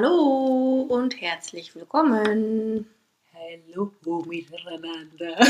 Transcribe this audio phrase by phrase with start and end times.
[0.00, 2.88] Hallo und herzlich willkommen.
[3.34, 3.92] Hallo
[4.28, 5.36] miteinander.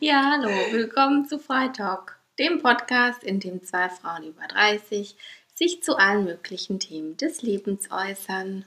[0.00, 5.16] Ja, hallo, willkommen zu Freitag, dem Podcast, in dem zwei Frauen über 30
[5.54, 8.64] sich zu allen möglichen Themen des Lebens äußern.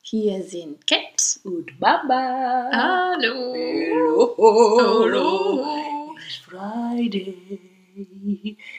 [0.00, 1.40] Hier sind Cat.
[1.42, 2.70] Und Mama.
[2.72, 4.36] Hallo.
[4.38, 4.76] Hallo.
[4.78, 6.14] Hallo.
[6.24, 7.64] It's Friday.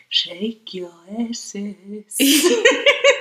[0.07, 2.17] Shake your asses.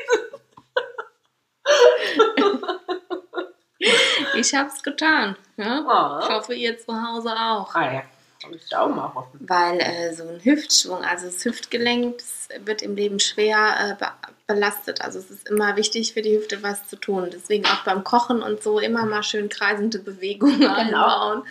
[4.44, 5.36] Ich hab's getan.
[5.56, 5.80] Ja?
[5.80, 7.74] Ich Ah, hoffe, ihr zu Hause auch.
[7.74, 8.02] ah ja,
[8.42, 9.38] kann ich da auch mal hoffen.
[9.40, 14.10] Weil äh, so ein Hüftschwung, also das Hüftgelenk, das wird im Leben schwer äh, be
[14.46, 15.00] belastet.
[15.00, 17.30] Also es ist immer wichtig für die Hüfte was zu tun.
[17.32, 21.44] Deswegen auch beim Kochen und so immer mal schön kreisende Bewegungen einbauen.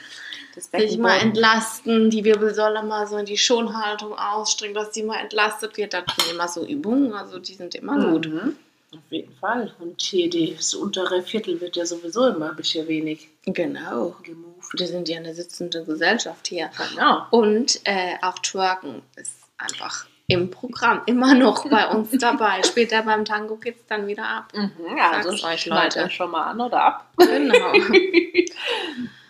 [0.54, 5.18] Das Sich mal entlasten, die Wirbelsäule mal so in die Schonhaltung ausstrecken, dass die mal
[5.20, 5.94] entlastet wird.
[5.96, 8.28] Das sind immer so Übungen, also die sind immer gut.
[8.28, 8.56] Mhm.
[8.94, 9.74] Auf jeden Fall.
[9.80, 14.16] Und hier die, das untere Viertel wird ja sowieso immer ein bisschen wenig Genau.
[14.24, 14.72] gemoved.
[14.80, 16.70] Wir sind ja eine sitzende Gesellschaft hier.
[16.92, 17.26] Genau.
[17.32, 22.64] Und äh, auch Twerken ist einfach im Programm immer noch bei uns dabei.
[22.64, 24.54] Später beim Tango geht es dann wieder ab.
[24.56, 26.10] Mhm, also Sag's euch, Leute.
[26.10, 27.12] schon mal an oder ab.
[27.18, 27.74] Genau.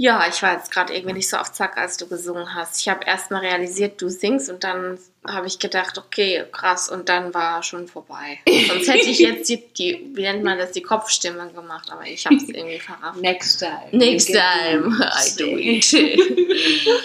[0.00, 2.80] ja, ich war jetzt gerade irgendwie nicht so auf Zack, als du gesungen hast.
[2.80, 4.96] Ich habe erst mal realisiert, du singst und dann
[5.26, 8.38] habe ich gedacht, okay, krass, und dann war schon vorbei.
[8.68, 12.24] Sonst hätte ich jetzt die, die wie nennt man das, die Kopfstimme gemacht, aber ich
[12.26, 13.20] habe es irgendwie verrafft.
[13.20, 13.88] Next time.
[13.90, 15.92] Next time I do it.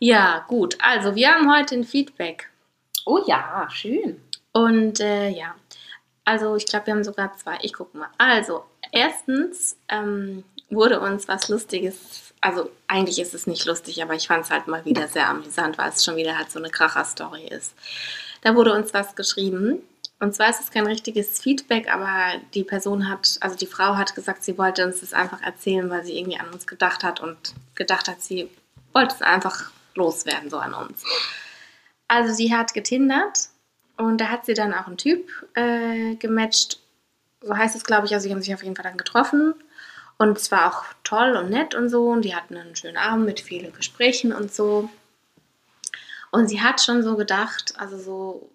[0.00, 0.76] ja, gut.
[0.80, 2.50] Also, wir haben heute ein Feedback.
[3.06, 4.20] Oh ja, schön.
[4.50, 5.54] Und äh, ja,
[6.24, 7.58] also ich glaube, wir haben sogar zwei.
[7.62, 8.08] Ich gucke mal.
[8.18, 14.26] Also, erstens ähm, wurde uns was Lustiges, also eigentlich ist es nicht lustig, aber ich
[14.26, 17.46] fand es halt mal wieder sehr amüsant, weil es schon wieder halt so eine Kracher-Story
[17.46, 17.74] ist.
[18.42, 19.78] Da wurde uns was geschrieben.
[20.18, 24.14] Und zwar ist es kein richtiges Feedback, aber die Person hat, also die Frau hat
[24.14, 27.54] gesagt, sie wollte uns das einfach erzählen, weil sie irgendwie an uns gedacht hat und
[27.74, 28.48] gedacht hat, sie
[28.92, 31.02] wollte es einfach loswerden, so an uns.
[32.08, 33.48] Also sie hat getindert
[33.96, 36.80] und da hat sie dann auch einen Typ äh, gematcht.
[37.40, 38.14] So heißt es, glaube ich.
[38.14, 39.54] Also, sie haben sich auf jeden Fall dann getroffen.
[40.22, 42.06] Und es war auch toll und nett und so.
[42.10, 44.88] Und die hatten einen schönen Abend mit vielen Gesprächen und so.
[46.30, 48.50] Und sie hat schon so gedacht, also so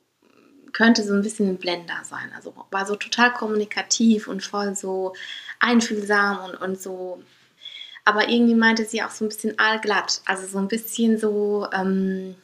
[0.72, 2.31] könnte so ein bisschen ein Blender sein.
[2.35, 5.13] Also war so total kommunikativ und voll so
[5.59, 7.22] einfühlsam und, und so.
[8.05, 10.22] Aber irgendwie meinte sie auch so ein bisschen allglatt.
[10.25, 11.67] Also so ein bisschen so.
[11.73, 12.35] Ähm,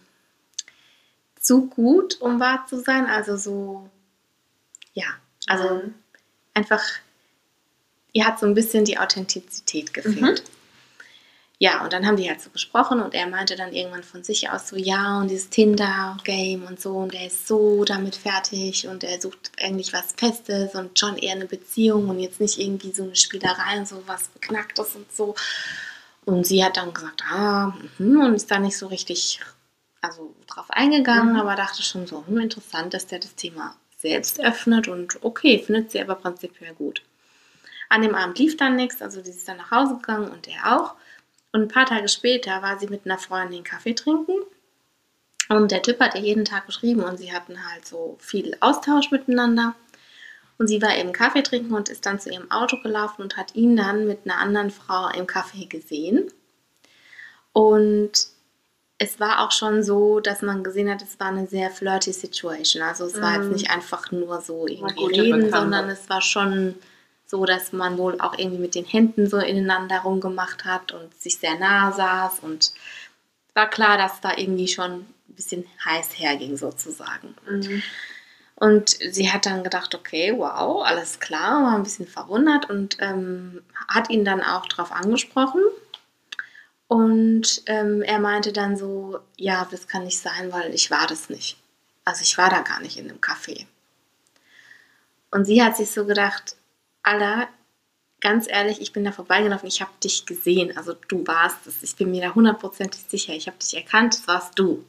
[1.43, 3.05] zu gut, um wahr zu sein.
[3.05, 3.89] Also so,
[4.93, 5.07] ja,
[5.47, 5.93] also Mhm.
[6.53, 6.81] einfach,
[8.13, 10.43] ihr hat so ein bisschen die Authentizität gefehlt.
[11.59, 14.49] Ja, und dann haben die halt so gesprochen und er meinte dann irgendwann von sich
[14.49, 19.03] aus so, ja, und dieses Tinder-Game und so, und er ist so damit fertig und
[19.03, 23.03] er sucht eigentlich was Festes und schon eher eine Beziehung und jetzt nicht irgendwie so
[23.03, 25.35] eine Spielerei und so was Beknacktes und so.
[26.25, 29.39] Und sie hat dann gesagt, ah, mhm, und ist da nicht so richtig
[30.01, 31.39] also drauf eingegangen, Mhm.
[31.39, 35.91] aber dachte schon so, hm, interessant, dass der das Thema selbst öffnet und okay, findet
[35.91, 37.01] sie aber prinzipiell gut.
[37.93, 40.79] An dem Abend lief dann nichts, also sie ist dann nach Hause gegangen und er
[40.79, 40.95] auch.
[41.51, 44.33] Und ein paar Tage später war sie mit einer Freundin Kaffee trinken
[45.49, 49.11] und der Typ hat ihr jeden Tag geschrieben und sie hatten halt so viel Austausch
[49.11, 49.75] miteinander.
[50.57, 53.53] Und sie war eben Kaffee trinken und ist dann zu ihrem Auto gelaufen und hat
[53.55, 56.31] ihn dann mit einer anderen Frau im Café gesehen.
[57.51, 58.11] Und
[58.97, 62.81] es war auch schon so, dass man gesehen hat, es war eine sehr flirty Situation.
[62.83, 63.53] Also es war jetzt Mhm.
[63.53, 65.57] nicht einfach nur so irgendwie reden, Bekannte.
[65.57, 66.75] sondern es war schon
[67.33, 71.39] so, dass man wohl auch irgendwie mit den Händen so ineinander rumgemacht hat und sich
[71.39, 72.41] sehr nah saß.
[72.41, 72.65] Und
[73.47, 77.33] es war klar, dass da irgendwie schon ein bisschen heiß herging sozusagen.
[77.49, 77.81] Mhm.
[78.53, 83.63] Und sie hat dann gedacht, okay, wow, alles klar, war ein bisschen verwundert und ähm,
[83.87, 85.63] hat ihn dann auch darauf angesprochen.
[86.87, 91.31] Und ähm, er meinte dann so, ja, das kann nicht sein, weil ich war das
[91.31, 91.57] nicht.
[92.05, 93.65] Also ich war da gar nicht in dem Café.
[95.31, 96.57] Und sie hat sich so gedacht,
[97.03, 97.49] Alter,
[98.21, 101.83] ganz ehrlich, ich bin da vorbeigelaufen, ich habe dich gesehen, also du warst es.
[101.83, 104.85] Ich bin mir da hundertprozentig sicher, ich habe dich erkannt, das warst du.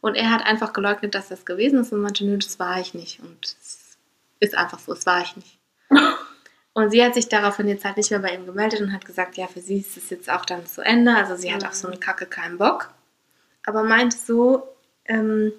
[0.00, 2.94] Und er hat einfach geleugnet, dass das gewesen ist und meinte, nö, das war ich
[2.94, 3.20] nicht.
[3.20, 3.96] Und es
[4.40, 5.58] ist einfach so, das war ich nicht.
[6.74, 9.36] Und sie hat sich daraufhin jetzt halt nicht mehr bei ihm gemeldet und hat gesagt,
[9.36, 11.14] ja, für sie ist es jetzt auch dann zu Ende.
[11.14, 12.90] Also sie hat auf so eine Kacke keinen Bock.
[13.64, 14.74] Aber meinte so,
[15.04, 15.52] ähm,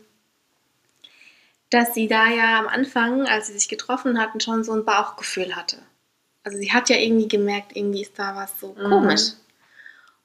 [1.70, 5.56] dass sie da ja am Anfang, als sie sich getroffen hatten, schon so ein Bauchgefühl
[5.56, 5.78] hatte.
[6.44, 8.90] Also sie hat ja irgendwie gemerkt, irgendwie ist da was so Mhm.
[8.90, 9.32] komisch.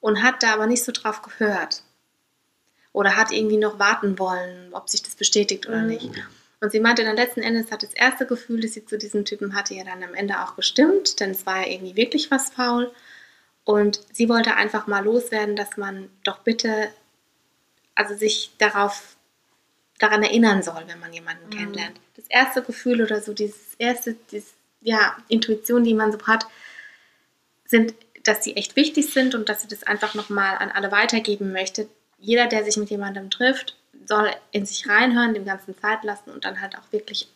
[0.00, 1.82] Und hat da aber nicht so drauf gehört.
[2.92, 5.86] Oder hat irgendwie noch warten wollen, ob sich das bestätigt oder Mhm.
[5.88, 6.10] nicht.
[6.60, 9.54] Und sie meinte dann letzten Endes hat das erste Gefühl, das sie zu diesem Typen
[9.54, 12.92] hatte, ja dann am Ende auch gestimmt, denn es war ja irgendwie wirklich was faul.
[13.64, 16.92] Und sie wollte einfach mal loswerden, dass man doch bitte,
[17.94, 19.16] also sich darauf,
[20.00, 21.50] daran erinnern soll, wenn man jemanden Mhm.
[21.50, 22.00] kennenlernt.
[22.16, 26.46] Das erste Gefühl oder so dieses erste, dieses, ja, Intuition, die man so hat,
[27.66, 27.94] sind,
[28.24, 31.88] dass sie echt wichtig sind und dass sie das einfach nochmal an alle weitergeben möchte.
[32.18, 33.76] Jeder, der sich mit jemandem trifft,
[34.06, 37.28] soll in sich reinhören, dem Ganzen Zeit lassen und dann halt auch wirklich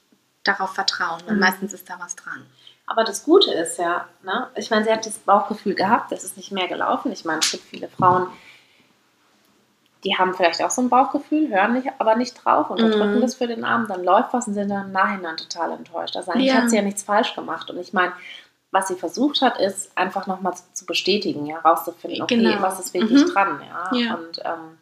[0.42, 1.22] darauf vertrauen.
[1.26, 1.40] Und Mhm.
[1.40, 2.44] meistens ist da was dran.
[2.86, 4.50] Aber das Gute ist ja, ne?
[4.56, 7.12] ich meine, sie hat das Bauchgefühl gehabt, das ist nicht mehr gelaufen.
[7.12, 8.26] Ich meine, es gibt viele Frauen,
[10.04, 13.20] die haben vielleicht auch so ein Bauchgefühl, hören nicht, aber nicht drauf, unterdrücken Mhm.
[13.22, 16.16] das für den Abend, dann läuft was und sind dann im Nachhinein total enttäuscht.
[16.16, 16.56] Also eigentlich Ja.
[16.62, 17.70] hat sie ja nichts falsch gemacht.
[17.70, 18.12] Und ich meine,
[18.70, 22.60] was sie versucht hat, ist einfach nochmal zu, zu bestätigen, ja, rauszufinden, okay, Genau.
[22.62, 23.28] was ist wirklich Mhm.
[23.30, 23.96] dran, ja.
[23.98, 24.14] Ja.
[24.14, 24.78] Und ähm,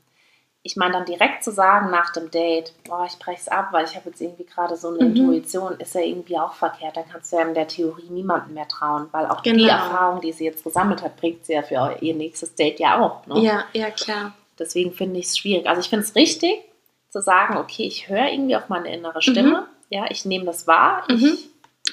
[0.65, 3.97] ich meine, dann direkt zu sagen nach dem Date, boah, ich brech's ab, weil ich
[3.97, 5.17] habe jetzt irgendwie gerade so eine Mhm.
[5.17, 6.97] Intuition, ist ja irgendwie auch verkehrt.
[6.97, 9.69] Dann kannst du ja in der Theorie niemandem mehr trauen, weil auch die Genau.
[9.69, 13.27] Erfahrung, die sie jetzt gesammelt hat, bringt sie ja für ihr nächstes Date ja auch.
[13.27, 13.41] Ne?
[13.41, 14.33] Ja, ja, klar.
[14.63, 15.67] Deswegen finde ich es schwierig.
[15.69, 16.55] Also ich finde es richtig,
[17.11, 21.05] zu sagen, okay, ich höre irgendwie auf meine innere Stimme, ja, ich nehme das wahr,
[21.11, 21.37] Mhm.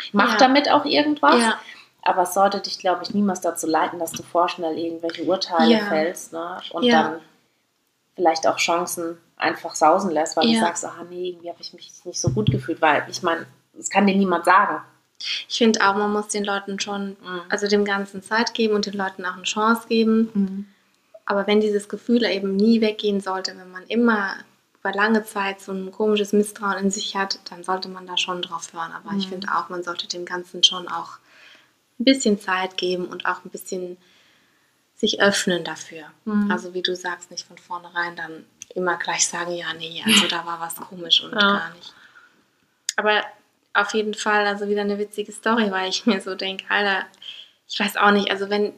[0.01, 0.37] ich mache Ja.
[0.37, 1.41] damit auch irgendwas.
[1.41, 1.59] Ja,
[2.01, 5.85] Aber es sollte dich, glaube ich, niemals dazu leiten, dass du vorschnell irgendwelche Urteile Ja.
[5.89, 6.57] fällst ne?
[6.71, 7.19] und dann
[8.15, 11.91] vielleicht auch Chancen einfach sausen lässt, weil du sagst, ah nee, irgendwie habe ich mich
[12.05, 14.81] nicht so gut gefühlt, weil ich meine, das kann dir niemand sagen.
[15.49, 17.41] ich finde auch, man muss den Leuten schon, Mhm.
[17.49, 20.73] also dem Ganzen Zeit geben und den Leuten auch eine Chance geben.
[21.29, 24.33] Aber wenn dieses Gefühl eben nie weggehen sollte, wenn man immer
[24.79, 28.41] über lange Zeit so ein komisches Misstrauen in sich hat, dann sollte man da schon
[28.41, 28.91] drauf hören.
[28.91, 29.29] Aber ich Mhm.
[29.33, 31.19] finde auch, man sollte dem Ganzen schon auch
[31.99, 33.97] ein bisschen Zeit geben und auch ein bisschen
[34.95, 36.05] sich öffnen dafür.
[36.25, 36.49] Mhm.
[36.49, 40.45] Also wie du sagst, nicht von vornherein dann immer gleich sagen, ja, nee, also da
[40.47, 41.39] war was komisch und Ja.
[41.59, 41.93] gar nicht.
[42.95, 43.21] Aber
[43.75, 47.05] auf jeden Fall, also wieder eine witzige Story, weil ich mir so denke, Alter,
[47.67, 48.73] ich weiß auch nicht, also wenn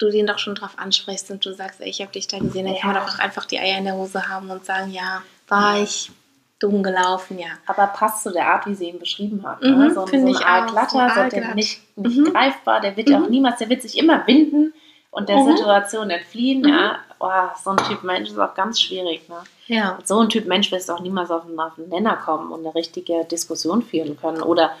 [0.00, 2.66] du den doch schon drauf ansprichst und du sagst, ey, ich habe dich da gesehen,
[2.66, 3.06] dann kann man Ja.
[3.06, 6.10] doch auch einfach die Eier in der Hose haben und sagen, ja, war ich
[6.58, 7.48] dumm gelaufen, ja.
[7.66, 9.62] Aber passt zu der Art, wie sie ihn beschrieben hat.
[9.62, 9.88] Mhm, ne?
[9.94, 10.98] So, so finde ein ich auch, so
[11.28, 12.24] der nicht, nicht Mhm.
[12.32, 13.14] greifbar, der wird Mhm.
[13.14, 14.74] auch niemals, der wird sich immer winden
[15.10, 15.56] und der Mhm.
[15.56, 16.66] Situation entfliehen.
[16.68, 17.30] Ja, oh,
[17.62, 19.26] so ein Typ Mensch ist auch ganz schwierig.
[19.28, 19.36] Ne?
[19.68, 19.98] Ja.
[20.04, 22.60] So ein Typ Mensch wirst du auch niemals auf einen, auf einen Nenner kommen und
[22.66, 24.72] eine richtige Diskussion führen können oder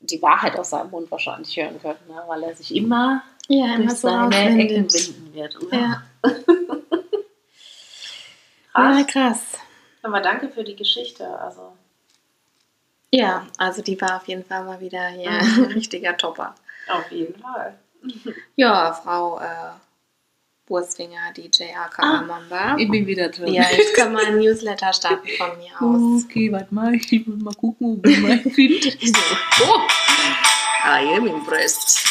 [0.00, 2.22] die Wahrheit aus seinem Mund wahrscheinlich hören können, ne?
[2.26, 5.56] weil er sich immer Ja, immer durch so seine Ecken winden wird.
[5.72, 6.02] Ja.
[8.72, 8.98] Krass.
[8.98, 9.40] ja, krass.
[10.02, 11.26] Aber danke für die Geschichte.
[11.40, 11.72] Also
[13.10, 15.64] Ja, also die war auf jeden Fall mal wieder hier Mhm.
[15.64, 16.54] ein richtiger Topper.
[16.88, 17.78] auf jeden Fall.
[18.56, 19.72] Ja, Frau äh,
[20.68, 22.76] Wurstfinger, DJ aka Ah, Mamba.
[22.76, 23.52] bin wieder drin.
[23.52, 26.24] Ja, jetzt kann man ein Newsletter starten von mir aus.
[26.24, 28.90] Okay, warte mal, ich muss mal gucken, ob ich meinen finde.
[28.90, 29.64] So.
[29.64, 29.80] Oh,
[30.86, 32.04] I am impressed.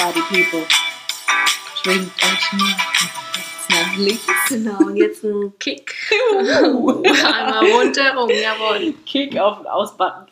[0.00, 0.64] Party People.
[1.82, 2.74] Schwingt euch mal
[3.28, 4.48] rechts nach links.
[4.48, 5.94] Genau, und jetzt ein Kick.
[6.32, 8.94] Einmal rundherum, jawohl.
[9.04, 10.24] Kick auf den Ausbutton.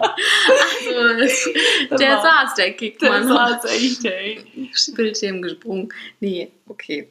[0.00, 3.28] Also, der saß, der Kick, Der Mann.
[3.28, 4.44] saß echt, ey.
[4.96, 5.94] Bildschirm gesprungen.
[6.18, 7.08] Nee, okay.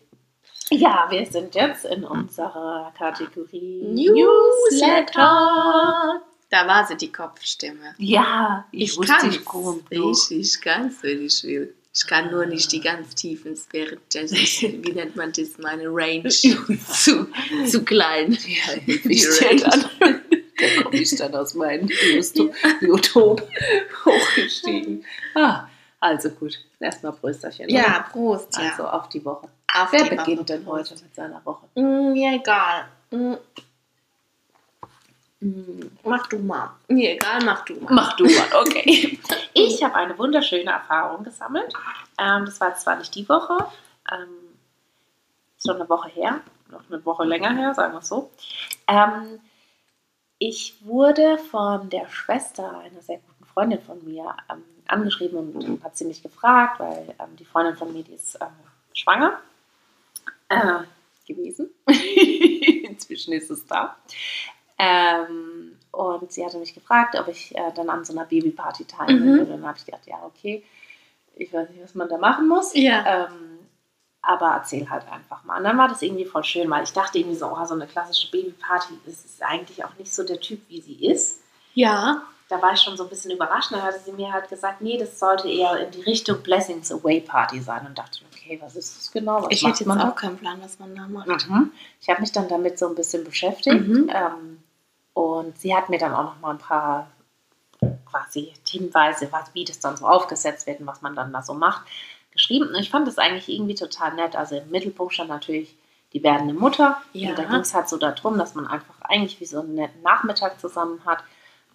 [0.72, 5.22] Ja, wir sind jetzt in unserer Kategorie Newsletter.
[6.54, 7.96] Da war sie, die Kopfstimme.
[7.98, 9.32] Ja, ich, Ich wusste, kann
[9.90, 10.30] durch.
[10.30, 11.74] Ich, ich kann es, wenn ich will.
[11.96, 13.98] Ich kann nur nicht die ganz tiefen Sphären.
[14.12, 15.58] Wie nennt man das?
[15.58, 16.30] Meine Range.
[16.30, 17.28] zu,
[17.68, 18.34] zu klein.
[18.34, 19.62] Ja, Die ich Range.
[19.62, 20.22] dann.
[20.60, 21.88] Da komme ich dann aus meinem
[22.80, 23.48] Biotop
[24.06, 25.04] hochgestiegen.
[25.36, 25.68] Ah,
[26.00, 26.60] also gut.
[26.80, 27.66] Erstmal Prösterchen.
[27.66, 27.74] oder?
[27.76, 28.56] Ja, Prost.
[28.58, 28.70] Ja.
[28.70, 29.48] Also auf die Woche.
[29.74, 30.16] Auf Wer die Woche.
[30.18, 31.66] beginnt denn heute mit seiner Woche?
[31.76, 32.86] Mm, Mir egal.
[35.44, 36.72] Mm, Mach du mal.
[36.88, 37.94] Mir egal, mach du mal.
[37.94, 39.20] Mach du mal, okay.
[39.54, 41.72] Ich habe eine wunderschöne Erfahrung gesammelt.
[42.18, 43.68] Ähm, das war jetzt zwar nicht die Woche,
[44.12, 44.58] ähm,
[45.64, 48.32] schon eine Woche her, noch eine Woche länger her, sagen wir es so.
[48.88, 49.40] Ähm,
[50.40, 55.96] ich wurde von der Schwester einer sehr guten Freundin von mir ähm, angeschrieben und hat
[55.98, 58.48] sie mich gefragt, weil ähm, die Freundin von mir, die ist ähm,
[58.94, 59.40] schwanger
[60.50, 60.80] äh,
[61.28, 61.70] gewesen.
[62.84, 63.96] Inzwischen ist es da.
[64.84, 69.26] Ähm, und sie hatte mich gefragt, ob ich äh, dann an so einer Babyparty teilnehmen
[69.34, 69.38] Mhm.
[69.40, 69.54] würde.
[69.54, 70.64] Und dann habe ich gedacht, ja, okay,
[71.36, 72.74] ich weiß nicht, was man da machen muss.
[72.76, 73.26] Ja.
[73.26, 73.60] Ähm,
[74.22, 75.58] aber erzähl halt einfach mal.
[75.58, 77.88] Und dann war das irgendwie voll schön, weil ich dachte irgendwie so, oh, so eine
[77.88, 81.42] klassische Babyparty, das ist eigentlich auch nicht so der Typ, wie sie ist.
[81.74, 82.24] Ja.
[82.50, 83.72] da war ich schon so ein bisschen überrascht.
[83.72, 87.20] Dann hatte sie mir halt gesagt, nee, das sollte eher in die Richtung Blessings Away
[87.22, 87.86] Party sein.
[87.88, 89.42] Und dachte, okay, was ist das genau?
[89.44, 91.50] Was ich hätte jetzt auch keinen Plan, was man da macht.
[91.50, 91.72] Mhm.
[92.00, 93.88] Ich habe mich dann damit so ein bisschen beschäftigt.
[93.88, 94.10] Mhm.
[94.14, 94.63] Ähm,
[95.14, 97.12] und sie hat mir dann auch noch mal ein paar
[98.10, 101.54] quasi Hinweise, was, wie das dann so aufgesetzt wird und was man dann da so
[101.54, 101.86] macht,
[102.32, 102.70] geschrieben.
[102.70, 104.36] Und ich fand das eigentlich irgendwie total nett.
[104.36, 105.76] Also im Mittelpunkt stand natürlich
[106.14, 107.02] die werdende Mutter.
[107.14, 107.30] Ja.
[107.30, 110.02] Und da ging es halt so darum, dass man einfach eigentlich wie so einen netten
[110.02, 111.24] Nachmittag zusammen hat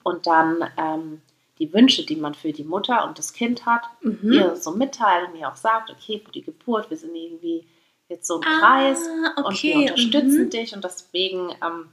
[0.03, 1.21] und dann ähm,
[1.59, 4.33] die Wünsche, die man für die Mutter und das Kind hat, Mhm.
[4.33, 7.67] ihr so mitteilt und ihr auch sagt, okay, für die Geburt, wir sind irgendwie
[8.09, 9.01] jetzt so im Ah, Kreis
[9.37, 10.51] und wir okay, unterstützen mhm.
[10.51, 11.89] dich und deswegen ähm,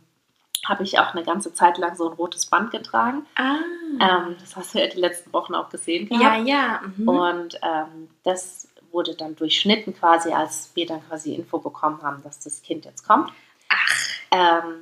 [0.67, 3.25] habe ich auch eine ganze Zeit lang so ein rotes Band getragen.
[3.35, 3.55] Ah.
[3.99, 6.47] Ähm, das hast du ja die letzten Wochen auch gesehen ja, gehabt.
[6.47, 6.81] ja.
[6.97, 7.07] Mhm.
[7.07, 12.39] Und ähm, das wurde dann durchschnitten quasi, als wir dann quasi Info bekommen haben, dass
[12.39, 13.31] das Kind jetzt kommt.
[13.69, 13.95] Ach.
[14.31, 14.75] Ähm,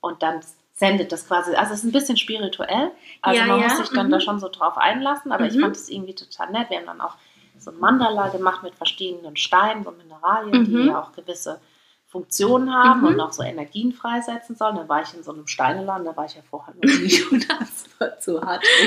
[0.00, 0.40] und dann
[0.74, 2.90] sendet das quasi, also es ist ein bisschen spirituell.
[3.22, 4.12] Also Ja, man ja, muss sich dann mhm.
[4.12, 5.60] da schon so drauf einlassen, aber ich Mhm.
[5.60, 6.70] fand es irgendwie total nett.
[6.70, 7.14] Wir haben dann auch
[7.58, 10.64] so ein Mandala gemacht mit verschiedenen Steinen, so Mineralien, Mhm.
[10.66, 11.60] die ja auch gewisse
[12.10, 13.06] Funktionen haben Mhm.
[13.06, 14.76] und auch so Energien freisetzen sollen.
[14.76, 17.48] Dann war ich in so einem Steineladen, da war ich ja vorher noch nie und
[17.48, 18.62] das war zu hart.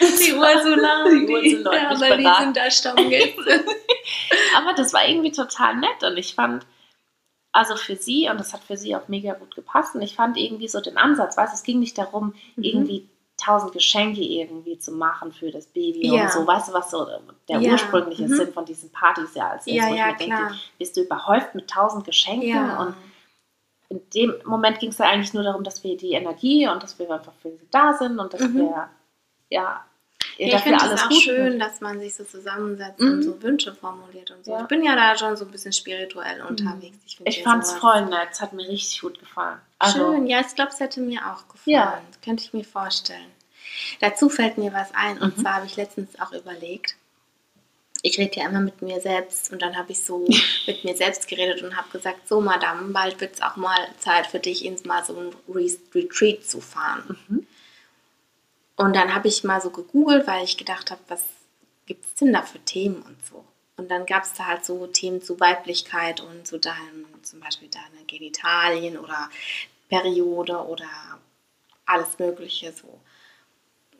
[0.00, 1.04] Die Ursula.
[1.10, 3.64] Die Ursula hat ja, aber die sind da Stammgäste.
[4.56, 6.64] Aber das war irgendwie total nett und ich fand,
[7.52, 10.36] also für sie, und das hat für sie auch mega gut gepasst, und ich fand
[10.38, 12.62] irgendwie so den Ansatz, weißt es ging nicht darum, Mhm.
[12.64, 16.24] irgendwie tausend Geschenke irgendwie zu machen für das Baby Ja.
[16.24, 17.06] und so, weißt du, was so
[17.48, 18.34] der Ja, ursprüngliche mhm.
[18.34, 21.02] Sinn von diesen Partys ja als ist, ja, wo ich ja, mir denke, bist du
[21.02, 22.94] überhäuft mit tausend Geschenken und
[23.88, 26.98] in dem Moment ging es ja eigentlich nur darum, dass wir die Energie und dass
[26.98, 28.54] wir einfach für sie da sind und dass Mhm.
[28.56, 28.88] wir
[29.50, 29.84] ja,
[30.38, 33.12] ihr Ja, ich finde es auch schön, dass man sich so zusammensetzt Mhm.
[33.12, 34.52] und so Wünsche formuliert und so.
[34.52, 34.62] Ja.
[34.62, 36.96] Ich bin ja da schon so ein bisschen spirituell unterwegs.
[37.06, 39.58] Ich, Ich fand es voll nett, es hat mir richtig gut gefallen.
[39.78, 41.64] Also, Schön, ja, ich glaube, es hätte mir auch gefallen.
[41.76, 42.00] Ja.
[42.24, 43.30] Könnte ich mir vorstellen.
[44.00, 45.18] Dazu fällt mir was ein.
[45.18, 45.42] Und Mhm.
[45.42, 46.94] zwar habe ich letztens auch überlegt,
[48.02, 50.26] ich rede ja immer mit mir selbst und dann habe ich so
[50.66, 54.26] mit mir selbst geredet und habe gesagt, so Madame, bald wird es auch mal Zeit
[54.26, 57.18] für dich, ins mal so ein Re Retreat zu fahren.
[57.28, 57.46] Mhm.
[58.76, 61.22] Und dann habe ich mal so gegoogelt, weil ich gedacht habe, was
[61.86, 63.44] gibt es denn da für Themen und so.
[63.76, 67.68] Und dann gab es da halt so Themen zu Weiblichkeit und zu deinem, zum Beispiel
[67.68, 69.28] deine Genitalien oder
[69.88, 70.88] Periode oder
[71.84, 73.00] alles Mögliche so.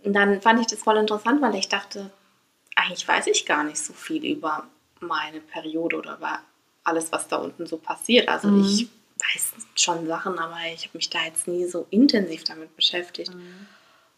[0.02, 2.10] Und dann fand ich das voll interessant, weil ich dachte,
[2.74, 4.66] eigentlich weiß ich gar nicht so viel über
[5.00, 6.40] meine Periode oder über
[6.84, 8.28] alles, was da unten so passiert.
[8.28, 8.60] Also Mhm.
[8.60, 13.32] ich weiß schon Sachen, aber ich habe mich da jetzt nie so intensiv damit beschäftigt.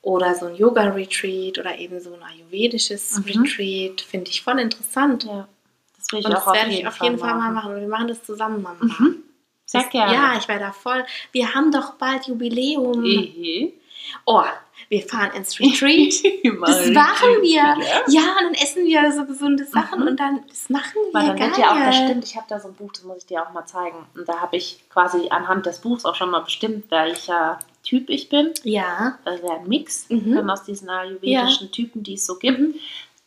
[0.02, 3.25] Oder so ein Yoga-Retreat oder eben so ein ayurvedisches Mhm.
[3.43, 5.25] Retreat finde ich voll interessant.
[5.25, 5.49] Ja,
[5.97, 7.75] das will ich Und auch das auf werde jeden, ich auf jeden Fall mal machen.
[7.75, 8.78] Und wir machen das zusammen, Mama.
[8.81, 9.17] Mhm.
[9.67, 10.14] Sehr gerne.
[10.14, 11.05] Ja, ich wäre da voll.
[11.33, 13.05] Wir haben doch bald Jubiläum.
[13.05, 13.73] Ehe.
[14.25, 14.43] Oh,
[14.88, 16.14] wir fahren ins Retreat.
[16.64, 17.52] Das machen wir.
[17.57, 17.76] Ja.
[18.07, 18.14] Und
[18.47, 20.07] dann essen wir so gesunde Sachen Mhm.
[20.09, 21.12] und dann, das machen wir.
[21.21, 23.19] Weil dann wird ja auch, das stimmt, ich habe da so ein Buch, das muss
[23.19, 24.07] ich dir auch mal zeigen.
[24.14, 28.29] Und da habe ich quasi anhand des Buchs auch schon mal bestimmt, welcher Typ ich
[28.29, 28.53] bin.
[28.65, 29.19] Ja.
[29.25, 30.49] Das wäre ein Mix Mhm.
[30.51, 32.59] aus diesen ayurvedischen Typen, die es so gibt.
[32.61, 32.75] Mhm.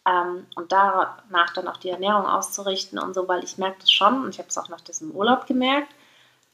[0.08, 4.24] Ähm, und danach dann auch die Ernährung auszurichten und so, weil ich merke das schon,
[4.24, 5.93] und ich habe es auch nach diesem Urlaub gemerkt,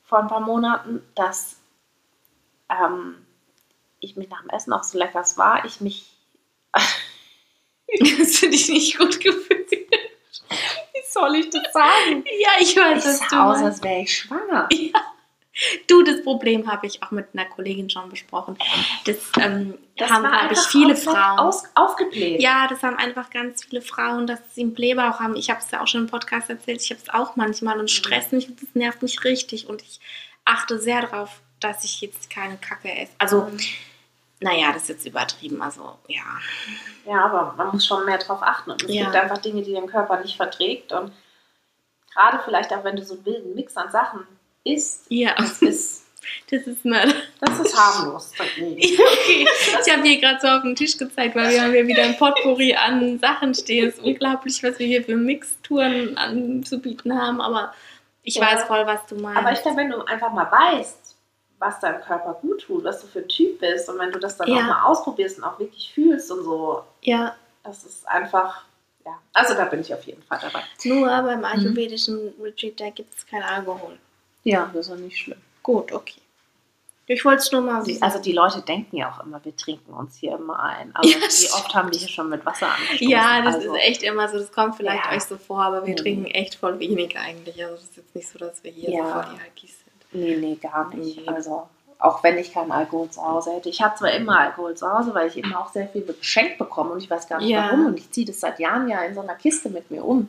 [0.03, 1.57] vor ein paar Monaten, dass
[2.69, 3.15] ähm,
[3.99, 6.11] ich mich nach dem Essen auch so lecker es war, ich mich
[8.19, 9.71] Hast du dich nicht gut gefühlt?
[9.71, 12.23] Wie soll ich das sagen?
[12.39, 14.67] Ja, ich weiß, Ich was sah aus, als wäre ich schwanger.
[15.87, 18.57] Du, das Problem habe ich auch mit einer Kollegin schon besprochen.
[19.05, 21.39] Das, ähm, Das haben, glaube ich, viele Frauen.
[21.39, 22.41] Aus, aufgebläht.
[22.41, 25.35] Ja, das haben einfach ganz viele Frauen, dass sie einen Blähbauch haben.
[25.35, 26.81] Ich habe es ja auch schon im Podcast erzählt.
[26.81, 29.67] Ich habe es auch manchmal und Stress mich, das nervt mich richtig.
[29.67, 29.99] Und ich
[30.45, 33.11] achte sehr darauf, dass ich jetzt keine Kacke esse.
[33.17, 33.49] Also,
[34.39, 35.59] naja, das ist jetzt übertrieben.
[35.63, 36.21] Also, ja.
[37.07, 38.69] Ja, aber man muss schon mehr drauf achten.
[38.71, 39.05] Und es Ja.
[39.05, 40.91] gibt einfach Dinge, die dein Körper nicht verträgt.
[40.91, 41.11] Und
[42.13, 44.19] gerade vielleicht auch, wenn du so einen wilden Mix an Sachen
[44.73, 46.05] isst, Ja, das ist,
[46.51, 47.13] das ist Mörder.
[47.41, 48.75] das ist harmlos dagegen.
[48.75, 49.47] Okay.
[49.85, 52.17] Ich habe hier gerade so auf den Tisch gezeigt, weil wir haben hier wieder ein
[52.17, 53.87] Potpourri an Sachen stehen.
[53.87, 57.73] Es ist unglaublich, was wir hier für Mixturen anzubieten haben, aber
[58.23, 58.41] ich Ja.
[58.43, 59.39] weiß voll, was du meinst.
[59.39, 61.15] Aber ich glaube, wenn du einfach mal weißt,
[61.59, 64.37] was deinem Körper gut tut, was du für ein Typ bist und wenn du das
[64.37, 64.57] dann Ja.
[64.57, 68.63] auch mal ausprobierst und auch wirklich fühlst und so, ja, das ist einfach,
[69.05, 69.17] ja.
[69.33, 70.61] Also da bin ich auf jeden Fall dabei.
[70.83, 73.97] nur beim ayurvedischen Retreat, da gibt es keinen Alkohol.
[74.43, 75.39] Ja, das ist auch nicht schlimm.
[75.63, 76.21] Gut, okay.
[77.09, 78.03] Ich wollte es nur mal wissen.
[78.03, 80.93] also die Leute denken ja auch immer, wir trinken uns hier immer ein.
[80.93, 83.07] Aber Ja, wie oft haben die hier schon mit Wasser angestoßen?
[83.09, 84.37] ja, das also, ist echt immer so.
[84.37, 85.11] Das kommt vielleicht Ja.
[85.15, 85.97] euch so vor, aber wir Mhm.
[85.97, 87.63] trinken echt voll wenig eigentlich.
[87.63, 89.05] Also das ist jetzt nicht so, dass wir hier Ja.
[89.05, 90.21] so voll die Alkis sind.
[90.21, 91.21] Nee, nee, gar nicht.
[91.21, 91.27] Nee.
[91.27, 93.69] Also auch wenn ich keinen Alkohol zu Hause hätte.
[93.69, 96.91] Ich habe zwar immer Alkohol zu Hause, weil ich immer auch sehr viel geschenkt bekomme
[96.91, 97.67] und ich weiß gar nicht Ja.
[97.67, 100.27] warum und ich ziehe das seit Jahren ja in so einer Kiste mit mir um.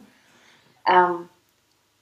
[0.87, 1.29] Ähm,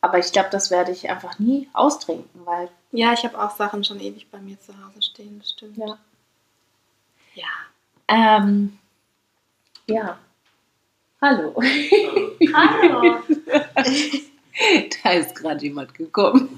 [0.07, 3.83] aber ich glaube, das werde ich einfach nie austrinken, weil Ja, ich habe auch Sachen
[3.83, 5.77] schon ewig bei mir zu Hause stehen, das stimmt.
[5.77, 5.99] Ja.
[7.35, 7.49] Ja.
[8.07, 8.79] ähm,
[9.89, 10.17] ja.
[11.21, 11.55] Hallo.
[12.55, 13.17] Hallo.
[15.03, 16.57] da ist gerade jemand gekommen.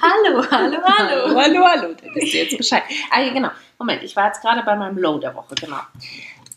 [0.00, 1.94] hallo, hallo, Hallo, hallo, hallo.
[1.94, 2.84] Da wisst ihr jetzt Bescheid.
[3.10, 3.50] Ah, ja, genau.
[3.78, 5.80] Moment, ich war jetzt gerade bei meinem Low der Woche, genau.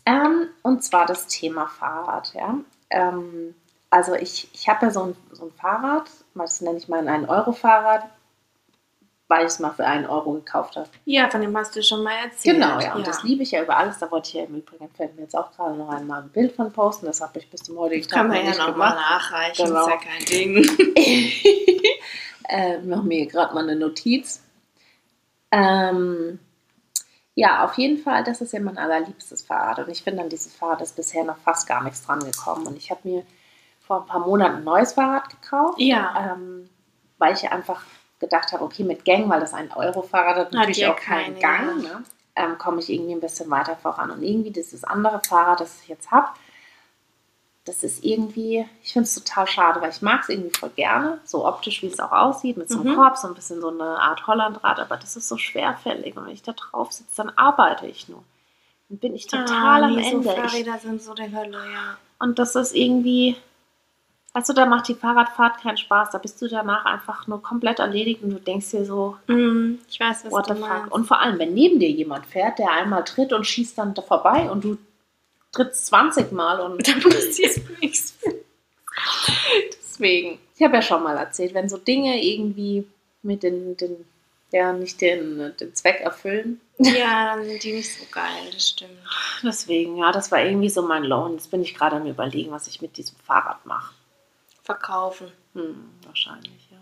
[0.06, 2.54] Ähm, und zwar das Thema Fahrrad, ja.
[2.90, 3.54] Ähm,
[3.90, 7.24] also ich, ich habe ja so ein, so ein Fahrrad, das nenne ich mal ein
[7.24, 8.04] 1-Euro-Fahrrad,
[9.28, 10.88] weil ich es mal für einen Euro gekauft habe.
[11.04, 12.56] Ja, von dem hast du schon mal erzählt.
[12.56, 12.94] Genau, ja.
[12.94, 13.98] Und das liebe ich ja über alles.
[13.98, 16.52] Da wollte ich ja im Übrigen, fällt mir jetzt auch gerade noch einmal ein Bild
[16.56, 17.06] von posten.
[17.06, 18.96] Das habe ich bis zum heutigen Das kann Tag man ja nicht noch mal gemacht.
[18.96, 19.80] nachreichen, Genau.
[19.82, 20.64] ist ja kein Ding.
[22.48, 24.42] äh, mach mir gerade mal eine Notiz.
[25.50, 26.38] Ähm,
[27.34, 29.78] ja, auf jeden Fall, das ist ja mein allerliebstes Fahrrad.
[29.80, 32.66] Und ich finde, an dieses Fahrrad ist bisher noch fast gar nichts dran gekommen.
[32.66, 33.22] Und ich habe mir
[33.88, 36.34] vor ein paar Monaten ein neues Fahrrad gekauft, Ja.
[36.34, 36.68] ähm,
[37.18, 37.82] weil ich einfach
[38.20, 41.70] gedacht habe, okay, mit Gang, weil das ein Euro-Fahrrad hat, natürlich ja auch keinen keine,
[41.72, 42.04] Gang, ne?
[42.36, 44.10] ähm, komme ich irgendwie ein bisschen weiter voran.
[44.10, 46.28] Und irgendwie dieses andere Fahrrad, das ich jetzt habe,
[47.64, 51.20] das ist irgendwie, ich finde es total schade, weil ich mag es irgendwie voll gerne,
[51.24, 52.96] so optisch, wie es auch aussieht, mit so einem Mhm.
[52.96, 56.32] Korb, so ein bisschen so eine Art Hollandrad, aber das ist so schwerfällig und wenn
[56.32, 58.22] ich da drauf sitze, dann arbeite ich nur.
[58.88, 60.22] Dann bin ich total Ah, am nee, Ende.
[60.24, 61.98] So ich, Fahrräder sind so der Hölle, ja.
[62.20, 63.36] und das ist irgendwie,
[64.34, 68.22] du, da macht die Fahrradfahrt keinen Spaß, da bist du danach einfach nur komplett erledigt
[68.22, 70.92] und du denkst dir so, Mm, ich weiß, was what du the fuck.
[70.94, 74.02] Und vor allem, wenn neben dir jemand fährt, der einmal tritt und schießt dann da
[74.02, 74.78] vorbei und du
[75.52, 78.18] trittst 20 Mal und da passiert nichts.
[79.78, 80.38] Deswegen.
[80.56, 82.86] Ich habe ja schon mal erzählt, wenn so Dinge irgendwie
[83.22, 84.04] mit den, den
[84.50, 86.60] ja, nicht den, den Zweck erfüllen.
[86.78, 88.98] Ja, dann sind die nicht so geil, das stimmt.
[89.42, 91.24] Deswegen, ja, das war irgendwie so mein Low.
[91.24, 93.94] Und jetzt bin ich gerade am überlegen, was ich mit diesem Fahrrad mache.
[94.68, 95.32] Verkaufen.
[95.54, 96.76] Hm, wahrscheinlich, ja.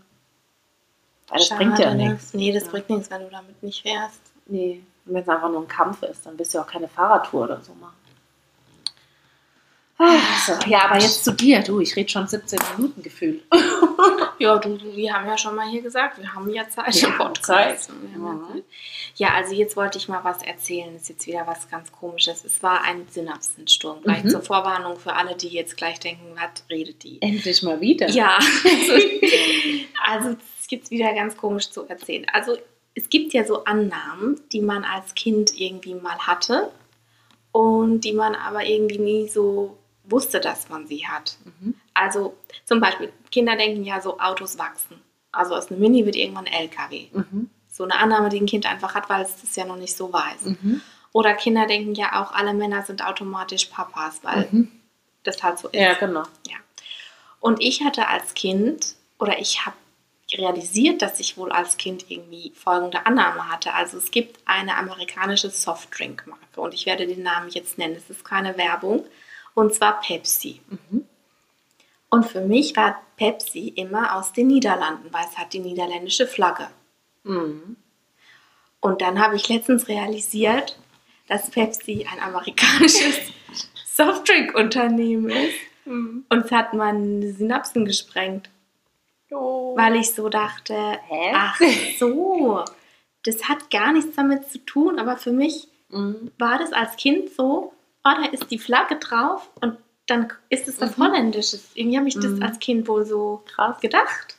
[1.28, 2.08] Weil das bringt ja Schade, ne?
[2.10, 2.34] nichts.
[2.34, 2.70] Nee, das Ja.
[2.72, 4.20] bringt nichts, wenn du damit nicht fährst.
[4.46, 7.62] Nee, wenn es einfach nur ein Kampf ist, dann willst du auch keine Fahrradtour oder
[7.62, 7.94] so machen.
[9.98, 10.52] Ah, so.
[10.68, 11.60] Ja, aber jetzt zu dir.
[11.62, 13.42] Du, ich rede schon 17 Minuten gefühlt.
[14.38, 17.86] Ja, du, wir haben ja schon mal hier gesagt, wir haben ja Zeit haben Podcast.
[17.86, 17.96] Zeit.
[18.14, 18.48] Ja,
[19.16, 20.92] ja, also jetzt wollte ich mal was erzählen.
[20.92, 22.44] Das ist jetzt wieder was ganz Komisches.
[22.44, 24.02] Es war ein Synapsensturm.
[24.02, 24.28] Gleich Mhm.
[24.28, 27.16] zur Vorwarnung für alle, die jetzt gleich denken, was redet die?
[27.22, 28.10] Endlich mal wieder.
[28.10, 28.92] Ja, also,
[30.06, 32.26] also das ist jetzt wieder ganz komisch zu erzählen.
[32.30, 32.58] Also
[32.94, 36.70] es gibt ja so Annahmen, die man als Kind irgendwie mal hatte
[37.52, 41.36] und die man aber irgendwie nie so wusste, dass man sie hat.
[41.44, 41.74] Mhm.
[41.94, 45.00] Also zum Beispiel, Kinder denken ja so, Autos wachsen.
[45.32, 47.08] Also aus einem Mini wird irgendwann ein LKW.
[47.12, 47.50] Mhm.
[47.70, 50.12] So eine Annahme, die ein Kind einfach hat, weil es das ja noch nicht so
[50.12, 50.42] weiß.
[50.44, 50.80] Mhm.
[51.12, 54.72] Oder Kinder denken ja auch, alle Männer sind automatisch Papas, weil Mhm.
[55.24, 55.78] das halt so ist.
[55.80, 56.22] Ja, genau.
[56.46, 56.56] Ja.
[57.40, 59.76] Und ich hatte als Kind, oder ich habe
[60.32, 63.72] realisiert, dass ich wohl als Kind irgendwie folgende Annahme hatte.
[63.74, 67.94] Also es gibt eine amerikanische Softdrink-Marke und ich werde den Namen jetzt nennen.
[67.94, 69.04] Es ist keine Werbung.
[69.56, 70.60] Und zwar Pepsi.
[70.68, 71.06] Mhm.
[72.10, 76.68] Und für mich war Pepsi immer aus den Niederlanden, weil es hat die niederländische Flagge.
[77.24, 77.76] Mhm.
[78.80, 80.78] Und dann habe ich letztens realisiert,
[81.26, 83.18] dass Pepsi ein amerikanisches
[83.86, 85.56] Softdrink-Unternehmen ist.
[85.86, 88.50] Und es hat meine Synapsen gesprengt,
[89.30, 90.74] weil ich so dachte,
[91.08, 91.32] Hä?
[91.34, 91.58] ach
[91.98, 92.62] so,
[93.24, 96.32] das hat gar nichts damit zu tun, aber für mich Mhm.
[96.38, 97.72] war das als Kind so,
[98.06, 101.02] oh, da ist die Flagge drauf und dann ist es was Mhm.
[101.04, 101.70] Holländisches.
[101.74, 102.42] Irgendwie habe ich das Mhm.
[102.42, 103.80] als Kind wohl so Krass.
[103.80, 104.36] gedacht.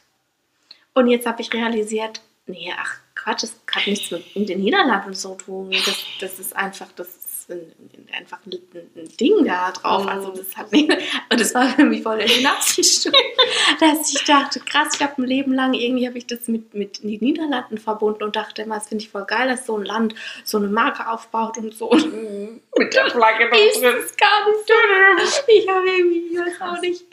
[0.93, 5.36] Und jetzt habe ich realisiert, nee, ach Quatsch, das hat nichts mit den Niederlanden zu
[5.36, 5.71] tun.
[5.71, 7.08] Das, das ist einfach, das
[7.50, 8.54] ist ein, ein- einfach ein,
[8.96, 10.04] ein Ding da drauf.
[10.04, 10.10] Mhm.
[10.10, 10.90] Also das hat nicht,
[11.32, 13.14] und das war für mich voll der Synapsensturm,
[13.80, 17.04] dass ich dachte, krass, ich habe ein Leben lang, irgendwie habe ich das mit, mit
[17.04, 20.16] den Niederlanden verbunden und dachte immer, das finde ich voll geil, dass so ein Land
[20.44, 21.90] so eine Marke aufbaut und so.
[22.78, 25.44] Mit der Flagge ist es gar nicht so.
[25.48, 27.04] Ich habe irgendwie, ich weiß auch nicht.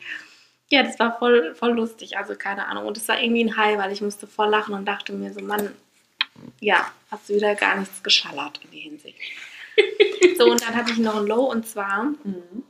[0.70, 2.86] Ja, das war voll, voll lustig, also keine Ahnung.
[2.86, 5.40] Und es war irgendwie ein High, weil ich musste voll lachen und dachte mir so,
[5.40, 5.70] Mann,
[6.60, 9.16] ja, hast du wieder gar nichts geschallert in die Hinsicht.
[10.38, 12.62] so, und dann hatte ich noch ein Low und zwar, Mhm.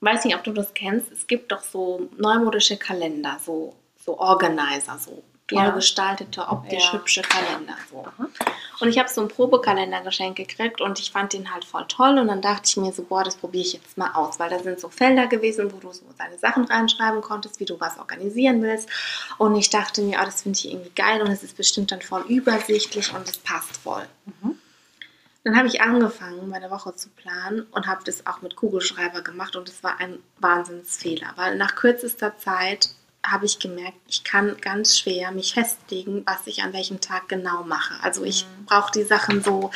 [0.00, 4.98] weiß nicht, ob du das kennst, es gibt doch so neumodische Kalender, so, so Organizer,
[4.98, 5.70] so toll Ja.
[5.70, 6.92] gestaltete, optisch Ja.
[6.94, 7.76] hübsche Kalender.
[7.90, 8.04] So.
[8.18, 8.28] Mhm.
[8.80, 12.18] Und ich habe so einen Probekalender geschenkt gekriegt und ich fand den halt voll toll.
[12.18, 14.58] Und dann dachte ich mir so, boah, das probiere ich jetzt mal aus, weil da
[14.58, 18.60] sind so Felder gewesen, wo du so deine Sachen reinschreiben konntest, wie du was organisieren
[18.60, 18.88] willst.
[19.38, 22.02] Und ich dachte mir, oh, das finde ich irgendwie geil und es ist bestimmt dann
[22.02, 24.06] voll übersichtlich und es passt voll.
[24.26, 24.58] Mhm.
[25.46, 29.54] Dann habe ich angefangen, meine Woche zu planen und habe das auch mit Kugelschreiber gemacht
[29.54, 32.88] und es war ein Wahnsinnsfehler, weil nach kürzester Zeit
[33.24, 37.62] habe ich gemerkt, ich kann ganz schwer mich festlegen, was ich an welchem Tag genau
[37.62, 37.94] mache.
[38.02, 38.64] Also ich Mhm.
[38.64, 39.70] brauche die Sachen so,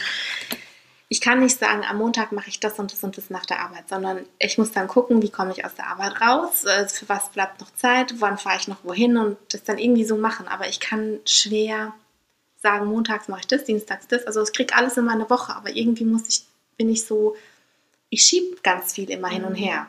[1.08, 3.60] ich kann nicht sagen, am Montag mache ich das und das und das nach der
[3.60, 7.08] Arbeit, sondern ich muss dann gucken, wie komme ich aus der Arbeit raus, äh, für
[7.08, 10.48] was bleibt noch Zeit, wann fahre ich noch wohin und das dann irgendwie so machen.
[10.48, 11.92] Aber ich kann schwer
[12.62, 14.26] sagen, montags mache ich das, dienstags das.
[14.26, 16.42] Also ich kriege alles in meine Woche, aber irgendwie muss ich,
[16.76, 17.36] bin ich so,
[18.10, 19.56] ich schiebe ganz viel immer hin und Mhm.
[19.56, 19.86] her.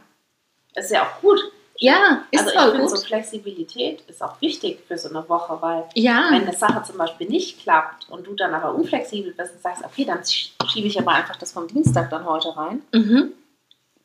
[0.73, 1.39] Das ist ja auch gut.
[1.83, 2.89] Ja, ist also ich finde, gut.
[2.91, 6.97] so Flexibilität ist auch wichtig für so eine Woche, weil ja, wenn eine Sache zum
[6.97, 10.87] Beispiel nicht klappt und du dann aber unflexibel bist und sagst, okay, dann sch- schiebe
[10.87, 13.33] ich aber einfach das vom Dienstag dann heute rein, mhm.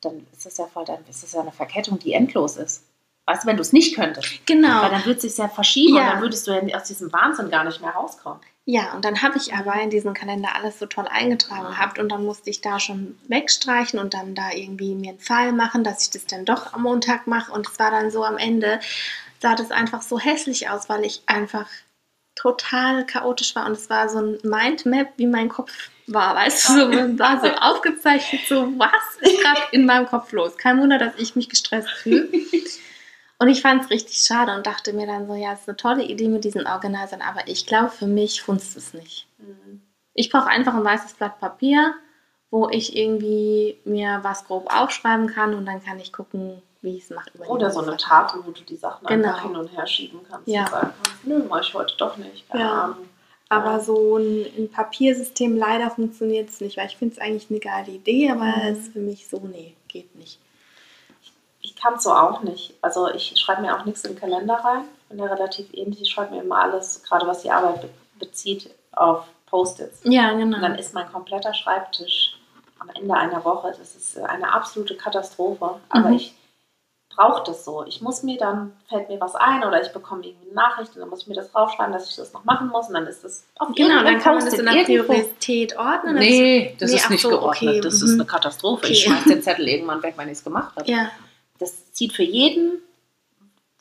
[0.00, 2.82] dann ist das ja voll, dann ist das ja eine Verkettung, die endlos ist.
[3.26, 4.80] Weißt du, wenn du es nicht könntest, genau.
[4.82, 6.02] weil dann würde es sich ja verschieben Ja.
[6.04, 8.40] und dann würdest du ja aus diesem Wahnsinn gar nicht mehr rauskommen.
[8.68, 12.10] Ja, und dann habe ich aber in diesen Kalender alles so toll eingetragen gehabt und
[12.10, 16.02] dann musste ich da schon wegstreichen und dann da irgendwie mir einen Fall machen, dass
[16.02, 18.80] ich das dann doch am Montag mache und es war dann so am Ende,
[19.38, 21.68] sah das einfach so hässlich aus, weil ich einfach
[22.34, 25.70] total chaotisch war und es war so ein Mindmap, wie mein Kopf
[26.08, 30.32] war, weißt du, so, man war so aufgezeichnet, so was ist gerade in meinem Kopf
[30.32, 30.56] los.
[30.56, 32.28] Kein Wunder, dass ich mich gestresst fühle.
[33.38, 35.76] Und ich fand es richtig schade und dachte mir dann so, ja, es ist eine
[35.76, 39.26] tolle Idee mit diesen Organisern, aber ich glaube, für mich funzt es nicht.
[40.14, 41.94] Ich brauche einfach ein weißes Blatt Papier,
[42.50, 47.04] wo ich irgendwie mir was grob aufschreiben kann und dann kann ich gucken, wie ich
[47.04, 47.28] es mache.
[47.34, 47.96] über die Oder so eine.
[47.98, 49.28] Tafel, wo du die Sachen Genau.
[49.28, 50.64] einfach hin und her schieben kannst Ja.
[50.64, 52.48] und sagen kannst, nö, mach ich heute doch nicht.
[52.48, 52.82] Keine Ja.
[52.84, 53.08] Ahnung.
[53.48, 57.60] Aber so ein, ein Papiersystem leider funktioniert es nicht, weil ich finde es eigentlich eine
[57.60, 58.62] geile Idee, aber Mhm.
[58.72, 60.38] es ist für mich so, nee, geht nicht.
[61.66, 62.74] Ich kann es so auch nicht.
[62.80, 64.84] Also ich schreibe mir auch nichts in den Kalender rein.
[65.02, 66.00] Ich bin ja relativ ähnlich.
[66.02, 70.00] Ich schreibe mir immer alles, gerade was die Arbeit be bezieht, auf Post-its.
[70.04, 70.56] Ja, genau.
[70.56, 72.36] Und dann ist mein kompletter Schreibtisch
[72.78, 75.80] am Ende einer Woche, das ist eine absolute Katastrophe.
[75.88, 76.14] Aber Mhm.
[76.16, 76.34] ich
[77.14, 77.84] brauche das so.
[77.86, 81.00] Ich muss mir dann, fällt mir was ein oder ich bekomme irgendwie eine Nachricht und
[81.00, 83.24] dann muss ich mir das draufschreiben, dass ich das noch machen muss und dann ist
[83.24, 85.12] das auf genau, dann kann man das Post-it in der irgendwo.
[85.12, 86.14] Priorität ordnen.
[86.16, 87.70] Nee, das Nee, ist nicht so, geordnet.
[87.70, 88.06] okay, Das mhm.
[88.08, 88.86] ist eine Katastrophe.
[88.88, 89.10] Ich Okay.
[89.18, 90.90] schmeiß den Zettel irgendwann weg, wenn ich es gemacht habe.
[90.90, 91.08] Ja,
[91.58, 92.82] Das sieht für jeden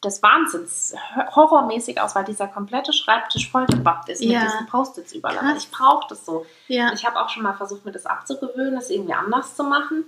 [0.04, 0.94] des Wahnsinns
[1.36, 4.40] horrormäßig aus, weil dieser komplette Schreibtisch vollgepappt ist Ja.
[4.44, 5.38] mit diesen Post-its überall.
[5.38, 5.64] Krass.
[5.64, 6.46] Ich brauche das so.
[6.68, 6.94] ja.
[6.94, 10.06] Ich habe auch schon mal versucht, mir das abzugewöhnen, das irgendwie anders zu machen.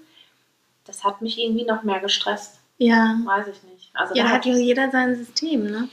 [0.86, 2.60] Das hat mich irgendwie noch mehr gestresst.
[2.78, 3.18] Ja.
[3.26, 3.90] Weiß ich nicht.
[3.96, 5.90] Also Ja, da hat ja jeder sein System, ne?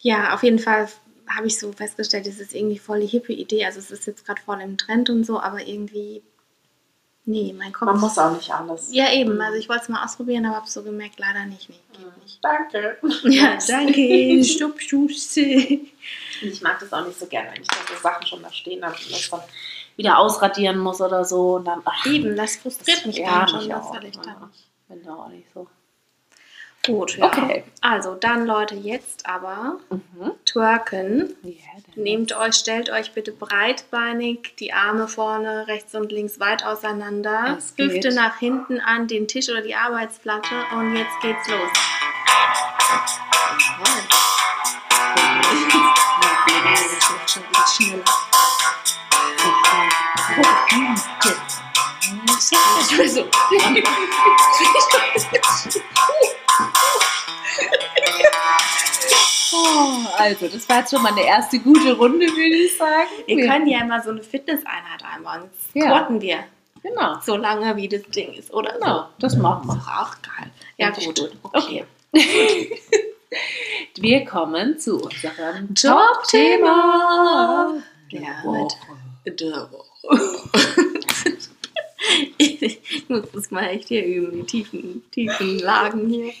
[0.00, 0.88] Ja, auf jeden Fall
[1.28, 3.64] habe ich so festgestellt, es ist irgendwie voll die hippe Idee.
[3.66, 6.22] Also es ist jetzt gerade voll im Trend und so, aber irgendwie,
[7.28, 7.86] nee, mein Kopf.
[7.86, 8.88] man muss auch nicht alles.
[8.92, 9.40] ja, eben.
[9.40, 11.68] Also ich wollte es mal ausprobieren, aber habe so gemerkt, leider nicht.
[11.68, 12.38] Nee, geht nicht.
[12.42, 12.98] Danke.
[13.24, 14.42] Ja, danke.
[14.44, 15.10] Stup, stup,
[16.42, 18.84] Ich mag das auch nicht so gerne, wenn ich dann so Sachen schon da stehen
[18.84, 19.40] habe und das dann
[19.96, 21.56] wieder ausradieren muss oder so.
[21.56, 23.58] Und dann, ach, Eben, das frustriert mich ja, dann schon.
[23.60, 23.94] mich Das auch.
[23.94, 24.46] will ich dann Ja.
[24.46, 24.68] nicht.
[24.88, 25.66] bin da auch nicht so.
[26.86, 27.26] Gut, ja.
[27.26, 27.64] Okay.
[27.82, 30.32] Also dann, Leute, jetzt aber Mhm.
[30.46, 31.34] twerken.
[31.42, 31.52] Ja,
[31.94, 37.58] dann- Nehmt euch, stellt euch bitte breitbeinig die Arme vorne, rechts und links weit auseinander,
[37.76, 37.90] geht.
[37.92, 41.68] Hüfte nach hinten an den Tisch oder die Arbeitsplatte und jetzt geht's los.
[52.88, 53.04] Schon
[60.28, 63.08] Also, das war jetzt schon mal eine erste gute Runde, würde ich sagen.
[63.26, 65.48] wir können ja immer so eine Fitnesseinheit einbauen.
[65.74, 65.86] Ja.
[65.86, 66.44] squatten wir
[66.82, 69.72] Genau, so lange, wie das Ding ist, oder genau, das machen so.
[69.74, 69.78] wir.
[69.78, 70.50] Ist doch auch geil.
[70.76, 71.18] Ja, gut.
[71.18, 71.32] gut.
[71.52, 71.84] Okay.
[73.98, 77.74] Wir kommen zu unserem Top-Thema.
[78.10, 78.76] der Ja, Woche.
[82.38, 86.32] ich muss das mal echt hier üben, die tiefen, tiefen Lagen hier.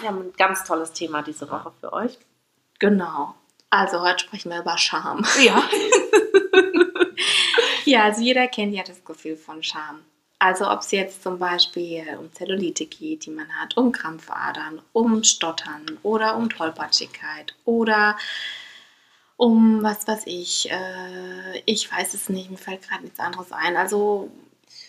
[0.00, 2.18] Wir haben ein ganz tolles Thema diese Woche für euch.
[2.80, 3.34] Genau.
[3.70, 5.24] Also heute sprechen wir über Scham.
[5.40, 5.62] Ja.
[7.90, 10.04] Ja, also jeder kennt ja das Gefühl von Scham.
[10.38, 15.24] Also ob es jetzt zum Beispiel um Zellulite geht, die man hat, um Krampfadern, um
[15.24, 18.16] Stottern oder um Tollpatschigkeit oder
[19.36, 23.76] um was weiß ich, äh, ich weiß es nicht, mir fällt gerade nichts anderes ein.
[23.76, 24.30] Also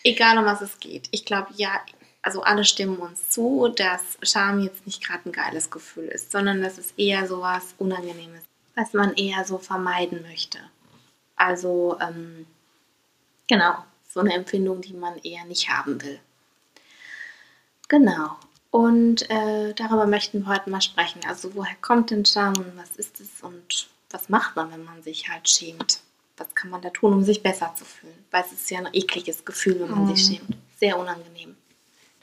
[0.04, 1.08] egal um was es geht.
[1.10, 1.80] Ich glaube, ja,
[2.22, 6.62] also alle stimmen uns zu, dass Scham jetzt nicht gerade ein geiles Gefühl ist, sondern
[6.62, 8.42] dass es eher so was Unangenehmes,
[8.76, 10.58] was man eher so vermeiden möchte.
[11.34, 12.46] Also, ähm,
[13.48, 13.74] genau,
[14.08, 16.20] so eine Empfindung, die man eher nicht haben will.
[17.88, 18.36] Genau.
[18.70, 21.20] Und äh, darüber möchten wir heute mal sprechen.
[21.26, 25.02] Also, woher kommt denn Scham und was ist es und was macht man, wenn man
[25.02, 26.00] sich halt schämt?
[26.36, 28.24] Was kann man da tun, um sich besser zu fühlen?
[28.30, 30.14] Weil es ist ja ein ekliges Gefühl, wenn man mhm.
[30.14, 30.56] sich schämt.
[30.78, 31.56] Sehr unangenehm.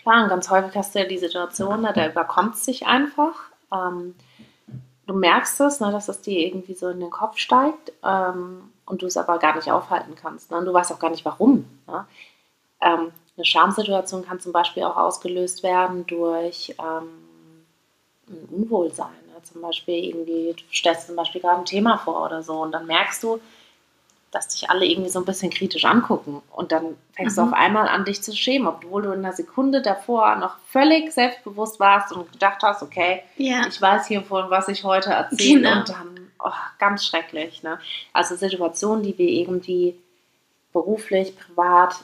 [0.02, 3.36] Klar, und ganz häufig hast du ja die Situation, ne, da überkommt es sich einfach.
[3.72, 4.16] Ähm,
[5.08, 9.02] du merkst es, ne, dass es dir irgendwie so in den Kopf steigt ähm, und
[9.02, 10.52] du es aber gar nicht aufhalten kannst.
[10.52, 10.58] Ne?
[10.58, 11.66] Und du weißt auch gar nicht warum.
[11.88, 12.06] Ne?
[12.82, 17.66] Ähm, eine Schamsituation kann zum Beispiel auch ausgelöst werden durch ähm,
[18.28, 19.08] ein Unwohlsein.
[19.28, 19.42] Ne?
[19.44, 22.86] Zum Beispiel irgendwie, du stellst zum Beispiel gerade ein Thema vor oder so und dann
[22.86, 23.40] merkst du,
[24.32, 26.42] dass dich alle irgendwie so ein bisschen kritisch angucken.
[26.52, 27.42] Und dann fängst mhm.
[27.42, 31.12] du auf einmal an, dich zu schämen, obwohl du in einer Sekunde davor noch völlig
[31.12, 33.66] selbstbewusst warst und gedacht hast, okay, ja.
[33.68, 35.62] ich weiß hiervon, was ich heute erzähle.
[35.62, 35.80] Genau.
[35.80, 37.64] Und dann, oh, ganz schrecklich.
[37.64, 37.80] Ne?
[38.14, 39.96] Also Situationen, die wir irgendwie
[40.72, 41.96] beruflich, privat,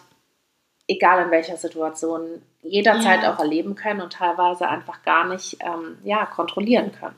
[0.88, 3.34] egal in welcher Situation, jederzeit ja.
[3.34, 7.16] auch erleben können und teilweise einfach gar nicht ähm, ja, kontrollieren können.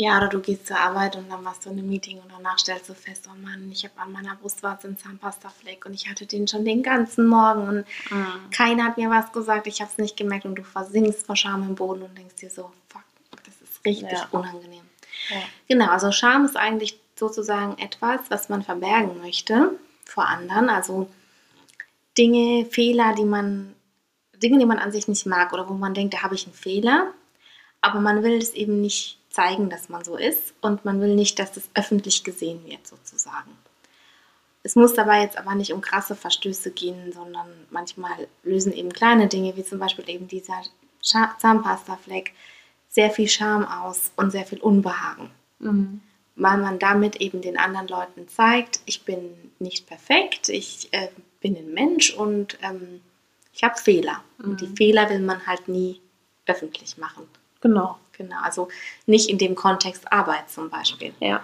[0.00, 2.56] Ja, oder du gehst zur Arbeit und dann machst du in einem Meeting und danach
[2.56, 6.24] stellst du fest, oh Mann, ich habe an meiner Brustwarze einen Zahnpastafleck und ich hatte
[6.24, 8.50] den schon den ganzen Morgen und mhm.
[8.52, 11.64] keiner hat mir was gesagt, ich habe es nicht gemerkt und du versinkst vor Scham
[11.64, 13.02] im Boden und denkst dir so, fuck,
[13.44, 14.28] das ist richtig ja.
[14.30, 14.84] unangenehm.
[15.30, 15.40] Ja.
[15.66, 19.72] Genau, also Scham ist eigentlich sozusagen etwas, was man verbergen möchte
[20.04, 21.10] vor anderen, also
[22.16, 23.74] Dinge, Fehler, die man,
[24.36, 26.54] Dinge, die man an sich nicht mag oder wo man denkt, da habe ich einen
[26.54, 27.12] Fehler,
[27.80, 31.38] aber man will es eben nicht zeigen, dass man so ist und man will nicht,
[31.38, 33.52] dass es öffentlich gesehen wird sozusagen.
[34.64, 39.28] Es muss dabei jetzt aber nicht um krasse Verstöße gehen, sondern manchmal lösen eben kleine
[39.28, 40.60] Dinge, wie zum Beispiel eben dieser
[41.00, 42.32] Zahnpastafleck,
[42.88, 45.30] sehr viel Scham aus und sehr viel Unbehagen.
[45.60, 46.00] Mhm.
[46.34, 51.08] Weil man damit eben den anderen Leuten zeigt, ich bin nicht perfekt, ich äh,
[51.40, 53.02] bin ein Mensch und ähm,
[53.52, 54.24] ich habe Fehler.
[54.38, 54.44] Mhm.
[54.44, 54.76] Und die mhm.
[54.76, 56.00] Fehler will man halt nie
[56.46, 57.28] öffentlich machen.
[57.60, 57.98] Genau.
[58.18, 58.68] Genau, also
[59.06, 61.14] nicht in dem Kontext Arbeit zum Beispiel.
[61.20, 61.40] Ja.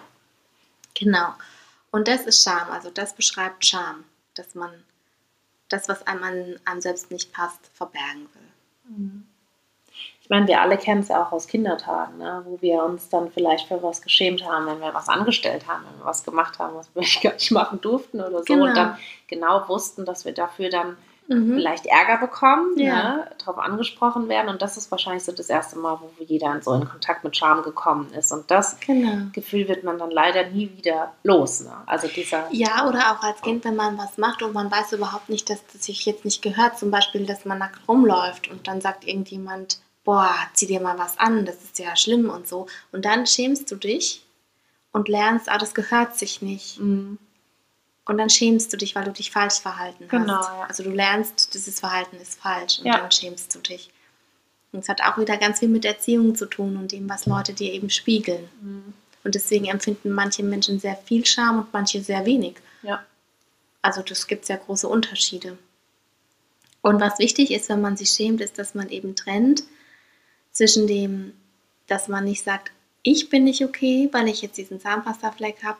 [0.94, 1.32] Genau.
[1.92, 4.70] Und das ist Scham, also das beschreibt Scham, dass man
[5.68, 8.96] das, was einem an, einem selbst nicht passt, verbergen will.
[8.96, 9.26] Mhm.
[10.20, 12.42] Ich meine, wir alle kennen es ja auch aus Kindertagen, ne?
[12.46, 15.98] wo wir uns dann vielleicht für was geschämt haben, wenn wir was angestellt haben, wenn
[16.00, 18.44] wir was gemacht haben, was wir gar nicht machen durften oder so.
[18.44, 18.64] Genau.
[18.64, 20.96] Und dann genau wussten, dass wir dafür dann
[21.28, 21.54] mhm.
[21.54, 23.16] vielleicht Ärger bekommen, ja.
[23.16, 24.48] ne, darauf angesprochen werden.
[24.48, 27.62] Und das ist wahrscheinlich so das erste Mal, wo jeder so in Kontakt mit Scham
[27.62, 28.32] gekommen ist.
[28.32, 29.30] Und das genau.
[29.32, 31.64] Gefühl wird man dann leider nie wieder los.
[31.64, 31.72] Ne?
[31.86, 35.28] Also dieser ja, oder auch als Kind, wenn man was macht und man weiß überhaupt
[35.28, 36.78] nicht, dass das sich jetzt nicht gehört.
[36.78, 41.18] Zum Beispiel, dass man nackt rumläuft und dann sagt irgendjemand, boah, zieh dir mal was
[41.18, 42.66] an, das ist ja schlimm und so.
[42.92, 44.24] Und dann schämst du dich
[44.92, 46.78] und lernst, ah, das gehört sich nicht.
[46.78, 47.18] Mhm.
[48.06, 50.48] Und dann schämst du dich, weil du dich falsch verhalten genau, hast.
[50.48, 50.66] Ja.
[50.68, 52.98] Also du lernst, dieses Verhalten ist falsch und ja.
[52.98, 53.90] dann schämst du dich.
[54.72, 57.54] Und es hat auch wieder ganz viel mit Erziehung zu tun und dem, was Leute
[57.54, 58.48] dir eben spiegeln.
[58.60, 58.92] Mhm.
[59.22, 62.56] Und deswegen empfinden manche Menschen sehr viel Scham und manche sehr wenig.
[62.82, 63.02] Ja.
[63.80, 65.56] Also das gibt ja große Unterschiede.
[66.82, 69.62] Und was wichtig ist, wenn man sich schämt, ist, dass man eben trennt
[70.52, 71.32] zwischen dem,
[71.86, 75.78] dass man nicht sagt, ich bin nicht okay, weil ich jetzt diesen Zahnpastafleck habe,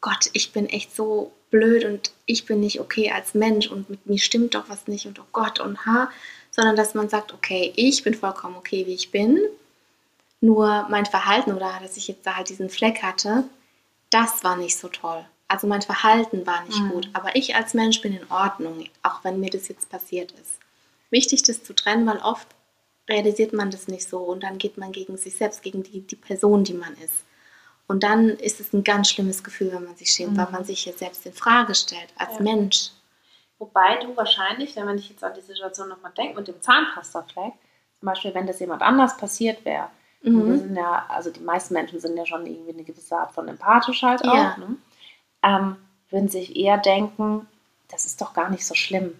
[0.00, 4.06] Gott, ich bin echt so blöd und ich bin nicht okay als Mensch und mit
[4.06, 6.10] mir stimmt doch was nicht und oh Gott und ha,
[6.50, 9.38] sondern dass man sagt, okay, ich bin vollkommen okay, wie ich bin,
[10.40, 13.44] nur mein Verhalten oder dass ich jetzt da halt diesen Fleck hatte,
[14.10, 15.24] das war nicht so toll.
[15.48, 16.90] Also mein Verhalten war nicht mhm.
[16.90, 20.58] gut, aber ich als Mensch bin in Ordnung, auch wenn mir das jetzt passiert ist.
[21.10, 22.46] Wichtig, das zu trennen, weil oft
[23.08, 26.16] realisiert man das nicht so und dann geht man gegen sich selbst, gegen die, die
[26.16, 27.24] Person, die man ist.
[27.90, 30.36] Und dann ist es ein ganz schlimmes Gefühl, wenn man sich schämt, mhm.
[30.36, 32.42] weil man sich hier selbst in Frage stellt als ja.
[32.42, 32.90] Mensch.
[33.58, 37.52] Wobei du wahrscheinlich, wenn man dich jetzt an die Situation nochmal denkt, mit dem Zahnpastafleck,
[37.98, 39.88] zum Beispiel, wenn das jemand anders passiert wäre,
[40.22, 40.76] mhm.
[40.76, 44.22] ja, also die meisten Menschen sind ja schon irgendwie eine gewisse Art von empathisch halt
[44.22, 44.56] auch, ja.
[44.56, 44.76] ne?
[45.42, 45.76] ähm,
[46.10, 47.48] würden sich eher denken,
[47.88, 49.14] das ist doch gar nicht so schlimm.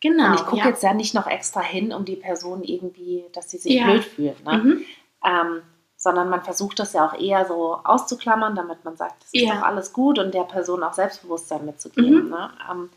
[0.00, 0.28] Genau.
[0.28, 0.68] Und ich gucke ja.
[0.68, 4.42] jetzt ja nicht noch extra hin, um die Person irgendwie, dass sie sich blöd fühlt.
[4.46, 4.56] Ne?
[4.56, 4.84] Mhm.
[5.26, 5.62] Ähm,
[6.04, 9.54] sondern man versucht das ja auch eher so auszuklammern, damit man sagt, das ist ja.
[9.54, 12.24] doch alles gut und der Person auch Selbstbewusstsein mitzugeben.
[12.24, 12.28] Mhm.
[12.28, 12.50] Ne?
[12.70, 12.90] Ähm,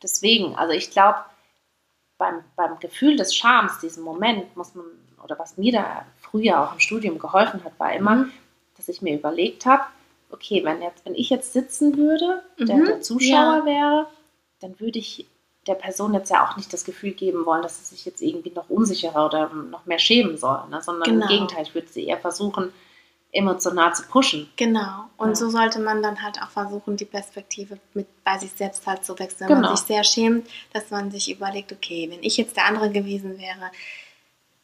[0.00, 1.18] deswegen, also ich glaube,
[2.16, 4.86] beim, beim Gefühl des Schams, diesem Moment, muss man,
[5.24, 8.32] oder was mir da früher auch im Studium geholfen hat, war immer, mhm.
[8.76, 9.82] dass ich mir überlegt habe,
[10.30, 12.66] okay, wenn, jetzt, wenn ich jetzt sitzen würde, mhm.
[12.66, 13.64] der, der, Zuschauer ja.
[13.64, 14.06] wäre,
[14.60, 15.26] dann würde ich
[15.66, 18.50] der Person jetzt ja auch nicht das Gefühl geben wollen, dass sie sich jetzt irgendwie
[18.54, 20.80] noch unsicherer oder noch mehr schämen soll, ne?
[20.82, 21.24] sondern Genau.
[21.26, 22.72] im Gegenteil, ich würde sie eher versuchen,
[23.32, 24.48] emotional zu pushen.
[24.56, 25.06] Genau.
[25.16, 25.34] Und Ja.
[25.34, 29.18] so sollte man dann halt auch versuchen, die Perspektive mit bei sich selbst halt zu
[29.18, 29.48] wechseln.
[29.48, 29.60] Genau.
[29.62, 32.90] Wenn man sich sehr schämt, dass man sich überlegt, okay, wenn ich jetzt der andere
[32.90, 33.70] gewesen wäre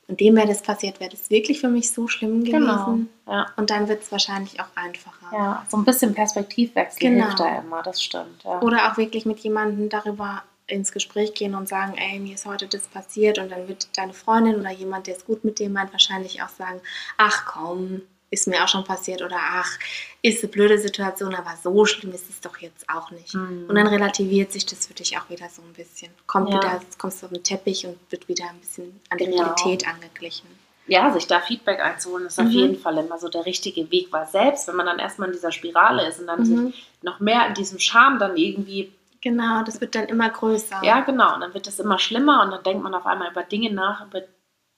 [0.06, 3.08] und dem wäre das passiert, wäre das wirklich für mich so schlimm gewesen.
[3.26, 3.46] Ja.
[3.56, 5.16] Und dann wird es wahrscheinlich auch einfacher.
[5.32, 7.24] ja, so ein bisschen Perspektivwechsel Genau.
[7.24, 8.44] hilft da immer, das stimmt.
[8.44, 8.60] Ja.
[8.62, 12.66] Oder auch wirklich mit jemandem darüber ins Gespräch gehen und sagen, ey, mir ist heute
[12.66, 15.92] das passiert und dann wird deine Freundin oder jemand, der es gut mit dir meint,
[15.92, 16.80] wahrscheinlich auch sagen,
[17.16, 18.02] ach komm,
[18.32, 19.70] ist mir auch schon passiert oder ach,
[20.22, 23.34] ist eine blöde Situation, aber so schlimm ist es doch jetzt auch nicht.
[23.34, 23.64] Mhm.
[23.68, 26.12] Und dann relativiert sich das für dich auch wieder so ein bisschen.
[26.28, 26.56] Kommt Ja.
[26.62, 29.38] wieder, kommst du auf den Teppich und wird wieder ein bisschen an die Genau.
[29.42, 30.48] Realität angeglichen.
[30.86, 32.50] ja, sich da Feedback einzuholen, ist auf Mhm.
[32.52, 35.52] jeden Fall immer so der richtige Weg, weil selbst wenn man dann erstmal in dieser
[35.52, 36.66] Spirale ist und dann Mhm.
[36.72, 40.80] sich noch mehr in diesem Scham dann irgendwie, Genau, das wird dann immer größer.
[40.82, 43.42] ja genau, und dann wird das immer schlimmer und dann denkt man auf einmal über
[43.42, 44.22] Dinge nach, über,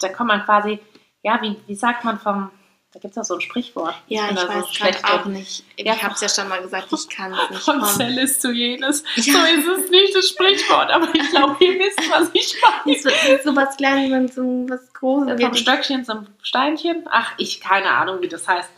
[0.01, 0.81] da kommt man quasi,
[1.23, 2.51] ja, wie, wie sagt man vom,
[2.93, 3.95] da gibt es auch so ein Sprichwort.
[4.09, 5.65] Ja, ich so weiß schlecht gerade auch nicht.
[5.79, 7.63] Ja, ich habe es ja schon mal gesagt, ich kann es nicht.
[7.63, 7.83] Von.
[7.85, 9.03] Zelles zu jenes.
[9.17, 9.33] Ja.
[9.33, 12.99] So ist es nicht das Sprichwort, aber ich glaube, ihr wisst, was ich meine.
[13.03, 15.41] Wird so was Kleines und so was Großes.
[15.41, 17.05] Vom Stöckchen zum Steinchen.
[17.11, 18.69] Ach, ich keine Ahnung, wie das heißt.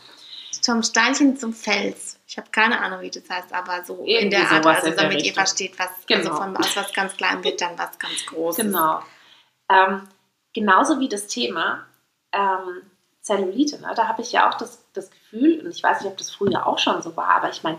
[0.65, 2.19] Vom Steinchen zum Fels.
[2.27, 4.95] Ich habe keine Ahnung, wie das heißt, aber so in Irgendwie der Art, also in
[4.95, 5.35] der damit ihr Richtung.
[5.35, 6.31] versteht, was Genau.
[6.31, 8.65] also von aus was ganz klein wird, dann was ganz Großes.
[8.65, 9.01] Genau.
[9.71, 10.09] Ähm,
[10.53, 11.87] genauso wie das Thema
[12.33, 12.83] ähm,
[13.21, 13.81] Zellulite.
[13.81, 13.93] Ne?
[13.95, 16.67] Da habe ich ja auch das, das Gefühl, und ich weiß nicht, ob das früher
[16.67, 17.79] auch schon so war, aber ich meine,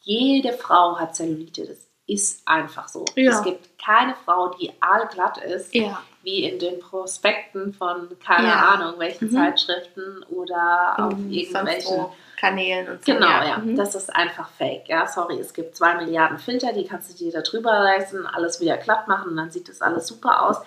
[0.00, 1.66] jede Frau hat Zellulite.
[1.66, 3.04] Das ist einfach so.
[3.16, 3.32] Ja.
[3.32, 6.02] Es gibt keine Frau, die allglatt ist, Ja.
[6.24, 8.70] Wie in den Prospekten von, keine Ja.
[8.70, 9.32] Ahnung, welchen Mhm.
[9.34, 12.06] Zeitschriften oder auf Mhm, irgendwelchen
[12.38, 13.12] Kanälen und so.
[13.12, 13.58] Genau, ja.
[13.58, 13.76] Mhm.
[13.76, 14.88] Das ist einfach fake.
[14.88, 18.60] Ja, sorry, es gibt zwei Milliarden Filter, die kannst du dir da drüber reißen, alles
[18.60, 20.58] wieder glatt machen und dann sieht das alles super aus.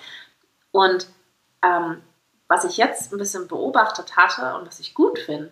[0.71, 1.07] Und
[1.63, 2.01] ähm,
[2.47, 5.49] was ich jetzt ein bisschen beobachtet hatte und was ich gut finde,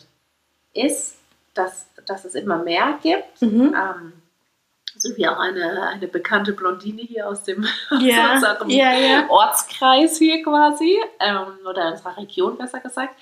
[0.74, 1.18] ist,
[1.54, 3.42] dass, dass es immer mehr gibt.
[3.42, 3.76] Mhm.
[3.76, 4.14] Ähm,
[5.28, 7.66] auch eine, eine bekannte Blondine hier aus dem
[8.00, 8.30] Ja.
[8.30, 9.30] aus unserem ja, ja.
[9.30, 13.16] Ortskreis hier quasi, ähm, oder unserer Region besser gesagt,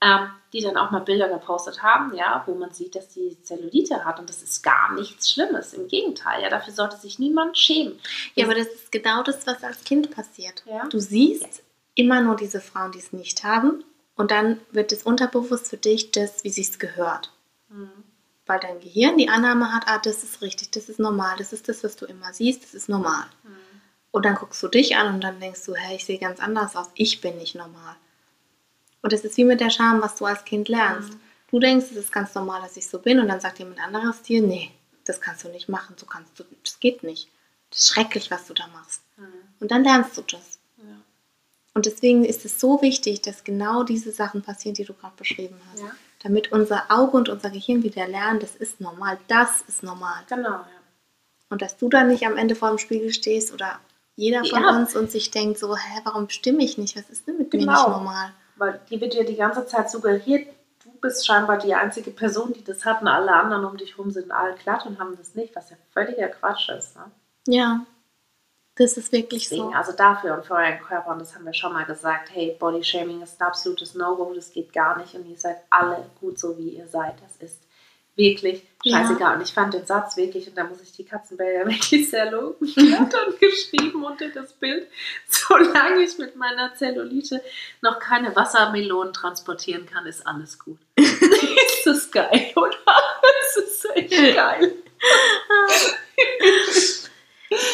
[0.00, 4.04] ähm, die dann auch mal Bilder gepostet haben, ja, wo man sieht, dass die Zellulite
[4.04, 5.74] hat und das ist gar nichts Schlimmes.
[5.74, 7.98] Im Gegenteil, ja, dafür sollte sich niemand schämen.
[8.34, 10.62] Ja, aber das ist genau das, was als Kind passiert.
[10.66, 10.86] Ja.
[10.86, 11.62] Du siehst
[11.94, 13.84] immer nur diese Frauen, die es nicht haben
[14.16, 17.32] und dann wird es unterbewusst für dich das, wie sich's gehört.
[17.68, 18.04] Mhm.
[18.48, 21.68] Weil dein Gehirn die Annahme hat, ah, das ist richtig, das ist normal, das ist
[21.68, 23.26] das, was du immer siehst, das ist normal.
[24.10, 26.74] Und dann guckst du dich an und dann denkst du, hey, ich sehe ganz anders
[26.74, 27.94] aus, ich bin nicht normal.
[29.02, 31.12] Und das ist wie mit der Scham, was du als Kind lernst.
[31.12, 31.20] Mhm.
[31.50, 34.22] Du denkst, es ist ganz normal, dass ich so bin und dann sagt jemand anderes
[34.22, 34.70] dir, nee,
[35.04, 37.28] das kannst du nicht machen, so kannst du, das geht nicht.
[37.68, 39.02] Das ist schrecklich, was du da machst.
[39.18, 39.26] Mhm.
[39.60, 40.58] Und dann lernst du das.
[40.78, 40.84] Ja.
[41.74, 45.60] Und deswegen ist es so wichtig, dass genau diese Sachen passieren, die du gerade beschrieben
[45.70, 45.82] hast.
[45.82, 45.92] Ja.
[46.22, 50.22] Damit unser Auge und unser Gehirn wieder lernen, das ist normal, das ist normal.
[50.28, 50.66] Genau, ja.
[51.50, 53.78] Und dass du dann nicht am Ende vor dem Spiegel stehst oder
[54.16, 54.70] jeder von Ja.
[54.70, 56.96] uns und sich denkt so, hä, warum stimme ich nicht?
[56.96, 57.72] Was ist denn mit mir Genau.
[57.72, 58.32] nicht normal?
[58.56, 60.48] Weil dir wird ja die ganze Zeit suggeriert,
[60.84, 64.10] du bist scheinbar die einzige Person, die das hat und alle anderen um dich herum
[64.10, 66.96] sind all glatt und haben das nicht, was ja völliger Quatsch ist.
[66.96, 67.04] Ne?
[67.46, 67.86] Ja,
[68.78, 69.76] das ist wirklich Deswegen, so.
[69.76, 73.20] also dafür und für euren Körper, und das haben wir schon mal gesagt, hey, Bodyshaming
[73.22, 76.70] ist ein absolutes No-Go, das geht gar nicht und ihr seid alle gut so, wie
[76.70, 77.14] ihr seid.
[77.22, 77.58] Das ist
[78.14, 78.98] wirklich Ja.
[78.98, 79.36] scheißegal.
[79.36, 82.72] Und ich fand den Satz wirklich, und da muss ich die Katzenbilder wirklich sehr loben,
[82.76, 84.88] dann geschrieben unter das Bild,
[85.28, 87.42] solange ich mit meiner Zellulite
[87.80, 90.78] noch keine Wassermelonen transportieren kann, ist alles gut.
[90.96, 92.76] ist das geil, oder?
[93.44, 94.72] Das ist echt geil.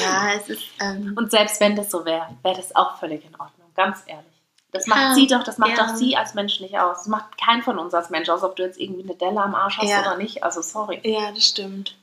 [0.01, 3.35] Ja, es ist, ähm, Und selbst wenn das so wäre, wäre das auch völlig in
[3.35, 4.25] Ordnung, ganz ehrlich.
[4.71, 5.87] Das macht Ja, sie doch, das macht ja.
[5.87, 6.99] doch sie als Mensch nicht aus.
[6.99, 9.55] Das macht kein von uns als Mensch aus, ob du jetzt irgendwie eine Delle am
[9.55, 10.01] Arsch hast Ja.
[10.01, 10.43] oder nicht.
[10.43, 11.01] Also sorry.
[11.05, 11.97] ja, das stimmt.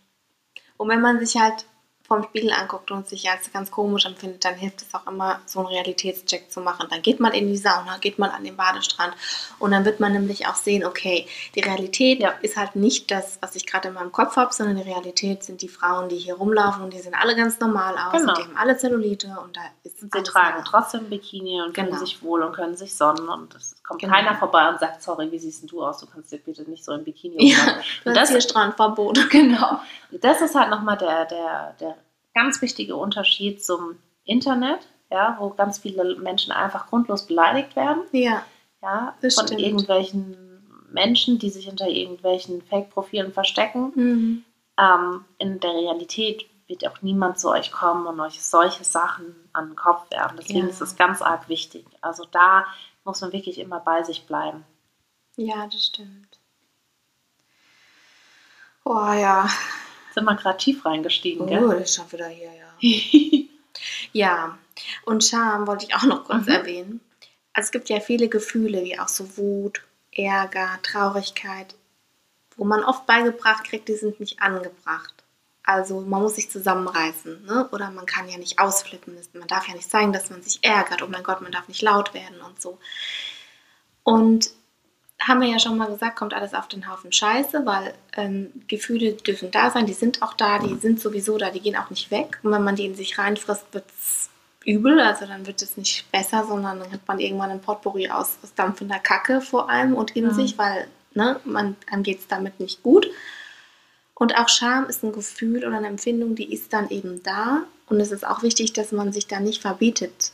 [0.77, 1.65] Und wenn man sich halt
[2.11, 5.59] vom Spiegel anguckt und sich als ganz komisch empfindet, dann hilft es auch immer, so
[5.59, 6.87] einen Realitätscheck zu machen.
[6.89, 9.13] Dann geht man in die Sauna, geht man an den Badestrand
[9.59, 12.31] und dann wird man nämlich auch sehen, okay, die Realität Ja.
[12.41, 15.61] ist halt nicht das, was ich gerade in meinem Kopf habe, sondern die Realität sind
[15.61, 18.29] die Frauen, die hier rumlaufen und die sehen alle ganz normal aus Genau.
[18.33, 20.63] und die haben alle Zellulite und da ist Und sie tragen normal.
[20.67, 21.99] trotzdem Bikini und fühlen Genau.
[21.99, 24.13] sich wohl und können sich sonnen und es kommt Genau.
[24.13, 25.99] keiner vorbei und sagt, sorry, wie siehst du aus?
[25.99, 27.57] Du kannst dir bitte nicht so ein Bikini Ja,
[28.05, 29.17] Und das, hier Strandverbot.
[29.29, 29.79] genau.
[30.11, 31.95] Und das ist halt nochmal der, der, der
[32.33, 34.79] ganz wichtige Unterschied zum Internet,
[35.11, 38.03] ja, wo ganz viele Menschen einfach grundlos beleidigt werden.
[38.11, 38.43] Ja,
[38.81, 39.61] ja, Das von stimmt.
[39.61, 40.37] irgendwelchen
[40.91, 43.91] Menschen, die sich hinter irgendwelchen Fake-Profilen verstecken.
[43.95, 44.43] mhm.
[44.79, 49.67] Ähm, in der Realität wird auch niemand zu euch kommen und euch solche Sachen an
[49.71, 50.37] den Kopf werfen.
[50.39, 50.67] Deswegen Ja.
[50.67, 51.85] ist es ganz arg wichtig.
[51.99, 52.65] Also da
[53.03, 54.63] muss man wirklich immer bei sich bleiben.
[55.37, 56.39] Ja, das stimmt.
[58.83, 59.49] Oh ja.
[60.13, 61.81] Sind wir gerade tief reingestiegen, Oh, gell?
[61.81, 62.73] ist schon wieder hier, ja.
[64.13, 64.57] Ja,
[65.05, 66.51] und Scham wollte ich auch noch kurz Mhm.
[66.53, 67.01] erwähnen.
[67.53, 69.81] Also es gibt ja viele Gefühle, wie auch so Wut,
[70.11, 71.75] Ärger, Traurigkeit,
[72.57, 75.20] wo man oft beigebracht kriegt, die sind nicht angebracht.
[75.63, 77.69] Also man muss sich zusammenreißen, ne?
[77.71, 79.15] oder man kann ja nicht ausflippen.
[79.33, 81.03] Man darf ja nicht zeigen, dass man sich ärgert.
[81.03, 82.79] Oh mein Gott, man darf nicht laut werden und so.
[84.03, 84.49] Und
[85.21, 89.13] haben wir ja schon mal gesagt, kommt alles auf den Haufen Scheiße, weil ähm, Gefühle
[89.13, 92.09] dürfen da sein, die sind auch da, die sind sowieso da, die gehen auch nicht
[92.09, 92.39] weg.
[92.41, 94.29] Und wenn man die in sich reinfrisst, wird es
[94.65, 98.37] übel, also dann wird es nicht besser, sondern dann hat man irgendwann ein Potpourri aus,
[98.43, 100.33] aus dampfender Kacke vor allem und in Ja.
[100.33, 103.07] sich, weil ne, man, einem geht es damit nicht gut.
[104.21, 107.63] Und auch Scham ist ein Gefühl oder eine Empfindung, die ist dann eben da.
[107.87, 110.33] Und es ist auch wichtig, dass man sich da nicht verbietet.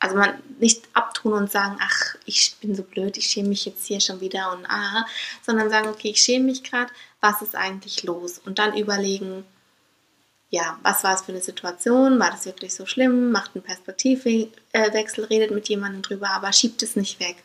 [0.00, 3.86] Also man nicht abtun und sagen, ach, ich bin so blöd, ich schäme mich jetzt
[3.86, 5.06] hier schon wieder und ah,
[5.46, 8.40] sondern sagen, okay, ich schäme mich gerade, was ist eigentlich los?
[8.44, 9.44] Und dann überlegen,
[10.48, 12.18] ja, was war es für eine Situation?
[12.18, 13.30] War das wirklich so schlimm?
[13.30, 17.36] Macht einen Perspektivwechsel, redet mit jemandem drüber, aber schiebt es nicht weg.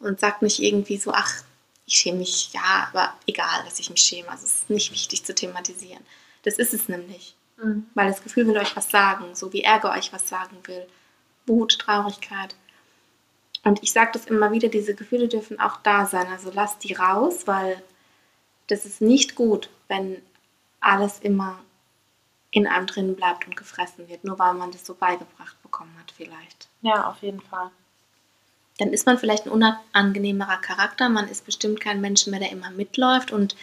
[0.00, 1.44] Und sagt nicht irgendwie so, ach,
[1.88, 4.28] ich schäme mich, ja, aber egal, dass ich mich schäme.
[4.28, 6.04] Also es ist nicht wichtig zu thematisieren.
[6.42, 7.34] Das ist es nämlich.
[7.56, 7.86] Mhm.
[7.94, 10.86] Weil das Gefühl will euch was sagen, so wie Ärger euch was sagen will.
[11.46, 12.54] Wut, Traurigkeit.
[13.64, 16.26] Und ich sage das immer wieder, diese Gefühle dürfen auch da sein.
[16.26, 17.82] Also lasst die raus, weil
[18.66, 20.20] das ist nicht gut, wenn
[20.80, 21.58] alles immer
[22.50, 26.12] in einem drin bleibt und gefressen wird, nur weil man das so beigebracht bekommen hat
[26.14, 26.68] vielleicht.
[26.82, 27.70] Ja, auf jeden Fall.
[28.78, 32.70] Dann ist man vielleicht ein unangenehmerer Charakter, man ist bestimmt kein Mensch mehr, der immer
[32.70, 33.56] mitläuft und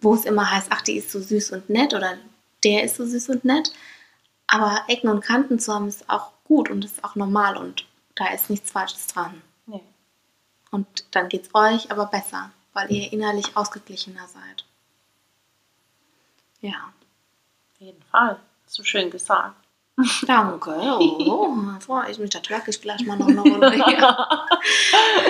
[0.00, 2.16] wo es immer heißt, ach, die ist so süß und nett oder
[2.64, 3.72] der ist so süß und nett.
[4.46, 8.28] Aber Ecken und Kanten zu haben ist auch gut und ist auch normal und da
[8.32, 9.42] ist nichts Falsches dran.
[9.66, 9.82] Nee.
[10.70, 14.64] Und dann geht es euch aber besser, weil ihr innerlich ausgeglichener seid.
[16.60, 16.92] Ja,
[17.74, 18.40] Auf jeden Fall.
[18.66, 19.65] So schön gesagt.
[20.26, 20.74] Danke.
[21.26, 23.76] Oh, freue ich mich, das merke ich gleich mal noch eine Runde.
[23.86, 24.46] Ja,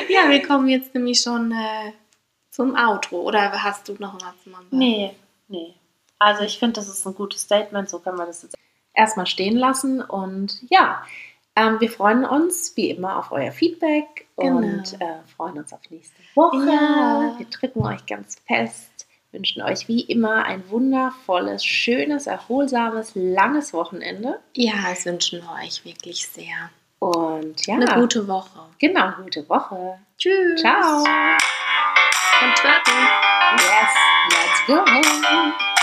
[0.09, 1.93] ja wir kommen jetzt nämlich schon äh,
[2.51, 3.21] zum Outro.
[3.23, 4.65] Oder hast du noch was, Mama?
[4.71, 5.15] Nee,
[5.49, 5.75] nee.
[6.19, 7.89] Also ich finde, das ist ein gutes Statement.
[7.89, 8.57] So können wir das jetzt
[8.95, 10.01] erstmal stehen lassen.
[10.01, 11.03] Und ja,
[11.55, 14.57] ähm, wir freuen uns wie immer auf euer Feedback Genau.
[14.59, 16.57] und äh, freuen uns auf nächste Woche.
[16.67, 17.35] Ja.
[17.39, 18.91] Wir drücken euch ganz fest,
[19.37, 24.41] wünschen euch wie immer ein wundervolles, schönes, erholsames, langes Wochenende.
[24.55, 26.71] Ja, es wünschen wir euch wirklich sehr.
[26.99, 28.61] Und ja, Eine gute Woche.
[28.79, 29.99] genau, gute Woche.
[30.17, 30.61] Tschüss.
[30.61, 31.01] Ciao.
[31.01, 32.95] Und twerken.
[33.59, 33.93] Yes,
[34.31, 35.76] let's go.